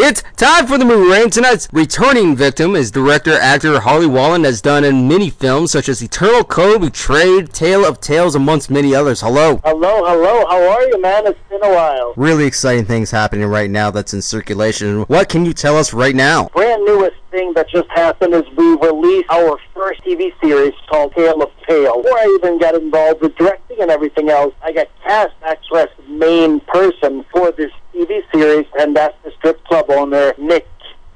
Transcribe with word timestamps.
It's 0.00 0.22
time 0.36 0.68
for 0.68 0.78
the 0.78 0.84
movie 0.84 1.10
rain. 1.10 1.28
Tonight's 1.28 1.66
returning 1.72 2.36
victim 2.36 2.76
is 2.76 2.92
director 2.92 3.32
actor 3.32 3.80
Harley 3.80 4.06
Wallen, 4.06 4.44
has 4.44 4.60
done 4.60 4.84
in 4.84 5.08
many 5.08 5.28
films 5.28 5.72
such 5.72 5.88
as 5.88 6.00
Eternal 6.00 6.44
Code, 6.44 6.82
Betrayed, 6.82 7.52
Tale 7.52 7.84
of 7.84 8.00
Tails, 8.00 8.36
amongst 8.36 8.70
many 8.70 8.94
others. 8.94 9.22
Hello. 9.22 9.60
Hello, 9.64 10.04
hello. 10.04 10.46
How 10.46 10.70
are 10.70 10.82
you, 10.84 11.02
man? 11.02 11.26
It's 11.26 11.40
been 11.48 11.64
a 11.64 11.74
while. 11.74 12.14
Really 12.16 12.44
exciting 12.44 12.84
things 12.84 13.10
happening 13.10 13.46
right 13.46 13.68
now 13.68 13.90
that's 13.90 14.14
in 14.14 14.22
circulation. 14.22 15.00
What 15.02 15.28
can 15.28 15.44
you 15.44 15.52
tell 15.52 15.76
us 15.76 15.92
right 15.92 16.14
now? 16.14 16.46
Brand 16.54 16.84
newest 16.84 17.16
thing 17.32 17.52
that 17.54 17.68
just 17.68 17.90
happened 17.90 18.34
is 18.34 18.44
we 18.56 18.76
released 18.76 19.28
our 19.30 19.58
first 19.74 20.04
TV 20.04 20.32
series 20.40 20.74
called 20.88 21.12
Tale 21.16 21.42
of 21.42 21.50
Tale. 21.68 22.02
Before 22.02 22.18
I 22.18 22.38
even 22.38 22.60
got 22.60 22.76
involved 22.76 23.20
with 23.20 23.34
directing 23.34 23.80
and 23.80 23.90
everything 23.90 24.30
else, 24.30 24.54
I 24.62 24.70
got 24.70 24.86
cast 25.02 25.34
actually 25.42 25.80
as 25.80 25.88
the 25.96 26.12
main 26.12 26.60
person 26.60 27.24
for 27.32 27.50
this 27.50 27.72
TV 27.94 28.22
series, 28.32 28.66
and 28.78 28.96
that's 28.96 29.16
the 29.24 29.30
strip 29.38 29.64
club 29.64 29.86
owner, 29.88 30.34
Nick. 30.38 30.66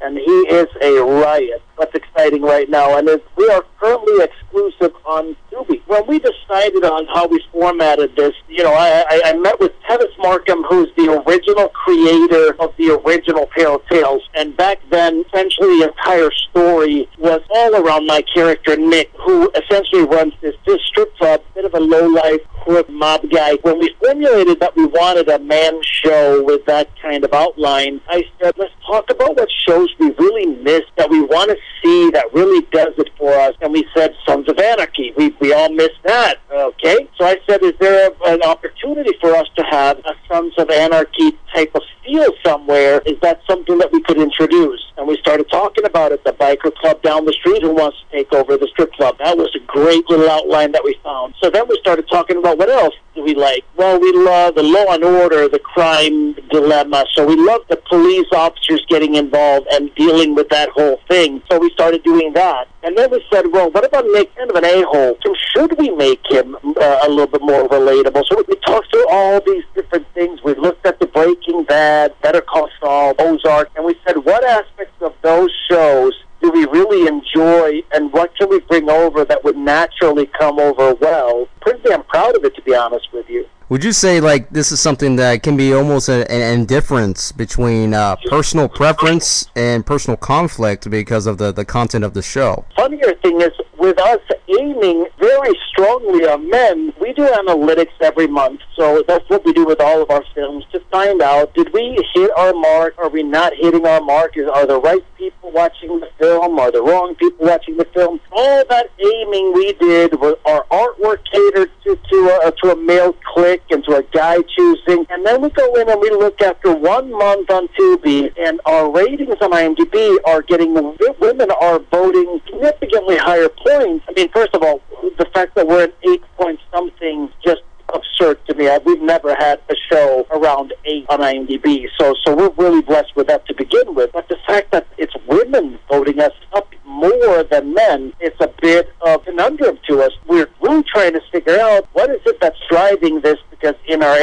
And 0.01 0.19
he 0.19 0.25
is 0.25 0.67
a 0.83 1.01
riot. 1.01 1.63
What's 1.77 1.95
exciting 1.95 2.43
right 2.43 2.69
now, 2.69 2.99
and 2.99 3.09
it's, 3.09 3.25
we 3.37 3.49
are 3.51 3.65
currently 3.81 4.25
exclusive 4.25 4.93
on 5.05 5.37
Tubi. 5.51 5.81
When 5.87 6.07
we 6.09 6.19
decided 6.19 6.85
on 6.85 7.07
how 7.07 7.29
we 7.29 7.41
formatted 7.53 8.17
this, 8.17 8.33
you 8.49 8.65
know, 8.65 8.73
I, 8.73 9.05
I, 9.09 9.23
I 9.27 9.33
met 9.35 9.61
with 9.61 9.71
Tevis 9.89 10.13
Markham, 10.19 10.65
who's 10.65 10.89
the 10.97 11.23
original 11.25 11.69
creator 11.69 12.57
of 12.61 12.75
the 12.79 13.01
original 13.01 13.49
Tale 13.57 13.77
of 13.77 13.87
Tails, 13.87 14.23
and 14.35 14.57
back 14.57 14.79
then, 14.91 15.25
essentially, 15.29 15.79
the 15.79 15.89
entire 15.97 16.31
story 16.51 17.09
was 17.19 17.41
all 17.51 17.77
around 17.77 18.07
my 18.07 18.23
character 18.35 18.77
Nick, 18.77 19.13
who 19.25 19.51
essentially 19.53 20.03
runs 20.03 20.35
this, 20.41 20.57
this 20.67 20.81
strip 20.87 21.17
club, 21.17 21.43
bit 21.55 21.65
of 21.65 21.75
a 21.75 21.81
low 21.81 22.09
life 22.09 22.41
crook 22.63 22.89
mob 22.89 23.29
guy. 23.31 23.55
When 23.63 23.79
we 23.79 23.95
formulated 24.01 24.61
that 24.61 24.77
we 24.77 24.87
wanted 24.87 25.29
a 25.29 25.39
man 25.39 25.81
show 25.83 26.43
with 26.43 26.65
that 26.67 26.89
kind 27.01 27.25
of 27.25 27.33
outline, 27.33 28.01
I 28.09 28.25
said, 28.41 28.55
let's 28.57 28.73
talk 28.87 29.11
about 29.11 29.37
what 29.37 29.49
shows 29.67 29.89
we 29.99 30.11
really 30.13 30.47
miss 30.47 30.83
that 30.97 31.11
we 31.11 31.21
want 31.21 31.51
to 31.51 31.57
see 31.83 32.11
that 32.11 32.33
really 32.33 32.67
does 32.71 32.95
it 32.99 33.11
for 33.19 33.33
us. 33.33 33.55
And 33.61 33.73
we 33.73 33.87
said 33.95 34.15
Sons 34.27 34.49
of 34.49 34.59
Anarchy. 34.59 35.13
We, 35.17 35.35
we 35.41 35.53
all 35.53 35.73
miss 35.73 35.91
that. 36.05 36.39
Okay. 36.51 37.09
So 37.19 37.27
I 37.27 37.37
said, 37.49 37.63
is 37.63 37.75
there 37.81 38.11
a, 38.11 38.33
an 38.33 38.43
opportunity 38.43 39.13
for 39.21 39.35
us 39.35 39.49
to 39.57 39.63
have 39.65 39.99
a 39.99 40.15
Sons 40.29 40.55
of 40.59 40.71
Anarchy 40.71 41.33
type 41.55 41.75
of 41.75 41.83
feel 42.05 42.33
somewhere? 42.45 43.01
Is 43.07 43.19
that 43.23 43.41
something 43.49 43.79
that 43.79 43.93
we 43.93 44.03
could 44.03 44.19
introduce? 44.19 44.81
And 45.03 45.09
we 45.09 45.19
started 45.19 45.51
talking 45.51 45.85
about 45.85 46.13
it. 46.13 46.23
The 46.23 46.31
biker 46.31 46.73
club 46.77 47.03
down 47.03 47.25
the 47.25 47.33
street 47.33 47.61
who 47.61 47.75
wants 47.75 47.99
to 47.99 48.17
take 48.17 48.33
over 48.33 48.57
the 48.57 48.69
strip 48.69 48.93
club. 48.93 49.19
That 49.19 49.37
was 49.37 49.53
a 49.57 49.67
great 49.67 50.09
little 50.09 50.31
outline 50.31 50.71
that 50.71 50.85
we 50.85 50.97
found. 51.03 51.35
So 51.43 51.51
then 51.51 51.65
we 51.69 51.77
started 51.81 52.09
talking 52.09 52.37
about 52.37 52.57
what 52.57 52.71
else 52.71 52.95
do 53.17 53.25
we 53.25 53.35
like? 53.35 53.65
Well, 53.77 53.99
we 53.99 54.13
love 54.13 54.55
the 54.55 54.63
law 54.63 54.95
and 54.95 55.03
order, 55.03 55.49
the 55.49 55.59
crime 55.59 56.35
dilemma. 56.51 57.05
So 57.15 57.27
we 57.27 57.35
love 57.35 57.63
the 57.69 57.79
police 57.89 58.29
officers 58.33 58.87
getting 58.89 59.17
involved 59.17 59.67
and 59.73 59.93
dealing 59.97 60.37
with 60.37 60.49
that 60.51 60.69
whole 60.71 61.01
thing. 61.09 61.43
So 61.51 61.59
we 61.59 61.71
started 61.71 62.05
doing 62.05 62.33
that. 62.35 62.69
And 62.85 62.97
then 62.97 63.11
we 63.11 63.25
said, 63.33 63.47
well, 63.53 63.71
what 63.71 63.85
about 63.85 64.07
make 64.13 64.35
kind 64.37 64.51
of 64.51 64.57
an 64.57 64.65
a-hole? 64.65 65.17
So 65.25 65.35
should 65.53 65.79
we 65.79 65.91
make 65.91 66.21
him 66.29 66.57
uh, 66.65 66.99
a 67.03 67.09
little 67.09 67.27
bit 67.27 67.43
more 67.43 67.69
relatable? 67.69 68.25
So 68.29 68.43
we 68.49 68.57
talked 68.67 68.91
through 68.91 69.09
all 69.09 69.41
these 69.41 69.65
different 69.75 70.07
things. 70.15 70.43
We 70.43 70.55
looked 70.55 70.85
at 70.87 70.99
the 70.99 71.07
Breaking 71.07 71.65
Bad, 71.65 72.15
Better 72.23 72.41
Call 72.41 72.69
Saul, 72.81 73.15
Ozark, 73.19 73.71
and 73.77 73.85
we 73.85 73.95
said, 74.05 74.17
what 74.17 74.43
aspects 74.45 74.92
of 74.92 74.92
those 75.23 75.51
shows 75.71 76.13
do 76.43 76.51
we 76.51 76.65
really 76.67 77.07
enjoy 77.07 77.83
and 77.93 78.13
what 78.13 78.37
can 78.37 78.49
we 78.49 78.59
bring 78.61 78.91
over 78.91 79.25
that 79.25 79.45
would 79.45 79.57
naturally 79.57 80.27
come 80.27 80.59
over 80.59 80.95
well? 80.95 81.47
Pretty 81.61 81.81
damn 81.85 82.03
proud 82.03 82.37
of 82.37 82.45
it, 82.45 82.55
to 82.57 82.63
be 82.63 82.75
honest 82.75 83.07
with 83.13 83.29
you. 83.29 83.47
Would 83.73 83.85
you 83.85 83.93
say 83.93 84.21
like 84.21 84.51
this 84.51 84.71
is 84.71 84.81
something 84.81 85.17
that 85.17 85.43
can 85.43 85.57
be 85.57 85.73
almost 85.73 86.11
a, 86.11 86.31
an 86.31 86.61
indifference 86.61 87.33
between 87.33 87.95
uh, 87.95 88.17
personal 88.29 88.69
preference 88.69 89.47
and 89.57 89.87
personal 89.87 90.19
conflict 90.19 90.91
because 90.91 91.27
of 91.27 91.39
the, 91.39 91.53
the 91.53 91.65
content 91.65 92.05
of 92.05 92.13
the 92.13 92.21
show? 92.21 92.67
Funnier 92.77 93.15
thing 93.23 93.41
is, 93.41 93.53
with 93.79 93.99
us 93.99 94.21
aiming 94.61 95.07
very 95.19 95.59
strongly 95.71 96.27
on 96.27 96.49
men, 96.51 96.93
we 97.01 97.13
do 97.15 97.23
analytics 97.23 97.93
every 98.01 98.27
month. 98.27 98.61
So 98.77 99.03
that's 99.09 99.29
what 99.29 99.45
we 99.45 99.53
do 99.53 99.65
with 99.65 99.81
all 99.81 100.03
of 100.03 100.11
our 100.11 100.25
films 100.35 100.65
to 100.73 100.81
find 100.91 101.23
out 101.23 101.55
did 101.55 101.73
we 101.73 101.99
hit 102.15 102.31
our 102.37 102.53
mark? 102.53 102.95
Are 102.99 103.09
we 103.09 103.23
not 103.23 103.55
hitting 103.55 103.87
our 103.87 104.01
mark? 104.01 104.37
Is, 104.37 104.49
are 104.49 104.67
the 104.67 104.81
right 104.81 105.03
people 105.17 105.51
watching 105.51 105.99
the 106.01 106.09
film? 106.19 106.59
Are 106.59 106.71
the 106.71 106.83
wrong 106.83 107.15
people 107.17 107.47
watching 107.47 107.77
the 107.77 107.87
film? 107.87 108.21
All 108.31 108.65
that 108.69 108.91
aiming 108.99 109.53
we 109.53 109.73
did 109.75 110.21
was 110.21 110.37
our 110.45 110.65
artwork 110.71 111.19
catered 111.33 111.71
to 111.85 111.97
to 111.97 112.41
a, 112.45 112.53
to 112.63 112.73
a 112.73 112.77
male 112.77 113.15
clique 113.35 113.63
and 113.71 113.83
to 113.85 113.97
a 113.97 114.03
guy 114.13 114.37
choosing, 114.57 115.07
and 115.23 115.29
then 115.29 115.41
we 115.41 115.51
go 115.51 115.73
in 115.77 115.89
and 115.89 116.01
we 116.01 116.11
look 116.11 116.43
after 116.43 116.75
one 116.75 117.13
month 117.13 117.49
on 117.49 117.69
Tubi, 117.79 118.33
and 118.45 118.61
our 118.67 118.91
ratings 118.91 119.37
on 119.41 119.53
IMDb 119.53 120.17
are 120.25 120.43
getting 120.43 120.75
women 120.75 121.49
are 121.61 121.79
voting 121.79 122.41
significantly 122.45 123.17
higher 123.19 123.49
points. 123.49 124.05
I 124.09 124.15
mean, 124.17 124.31
first 124.31 124.53
of 124.53 124.65
all, 124.65 124.81
the 125.19 125.27
fact 125.33 125.55
that 125.55 125.69
we're 125.69 125.85
at 125.85 125.95
eight 126.09 126.25
point 126.37 126.59
something 126.73 127.31
just 127.45 127.63
absurd 127.95 128.45
to 128.49 128.55
me. 128.57 128.69
We've 128.85 129.01
never 129.01 129.37
had 129.37 129.61
a 129.71 129.75
show 129.93 130.27
around 130.33 130.75
eight 130.87 131.07
on 131.09 131.21
IMDb, 131.21 131.87
so 132.01 132.17
so 132.27 132.35
we're 132.35 132.51
really 132.57 132.83
blessed 132.83 133.15
with 133.15 133.29
that 133.29 133.47
to 133.47 133.55
begin 133.55 133.95
with. 133.95 134.11
But 134.13 134.27
the 134.29 134.39
fact 134.45 134.73
that 134.73 134.89
it's 134.99 135.15
women 135.29 135.79
voting 135.89 136.19
us 136.19 136.33
up 136.53 136.69
more 136.85 137.45
than 137.45 137.75
men, 137.75 138.13
it's 138.19 138.41
a 138.41 138.51
bit 138.61 138.93
of 139.03 139.25
conundrum 139.25 139.79
to 139.89 140.03
us. 140.03 140.11
We're 140.27 140.49
really 140.61 140.83
trying 140.83 141.13
to 141.13 141.21
figure 141.31 141.61
out 141.61 141.87
what 141.93 142.11
is 142.11 142.21
it 142.27 142.41
that's 142.41 142.59
driving 142.69 143.21
this 143.21 143.39
because 143.51 143.75
in 143.87 144.03
our 144.03 144.19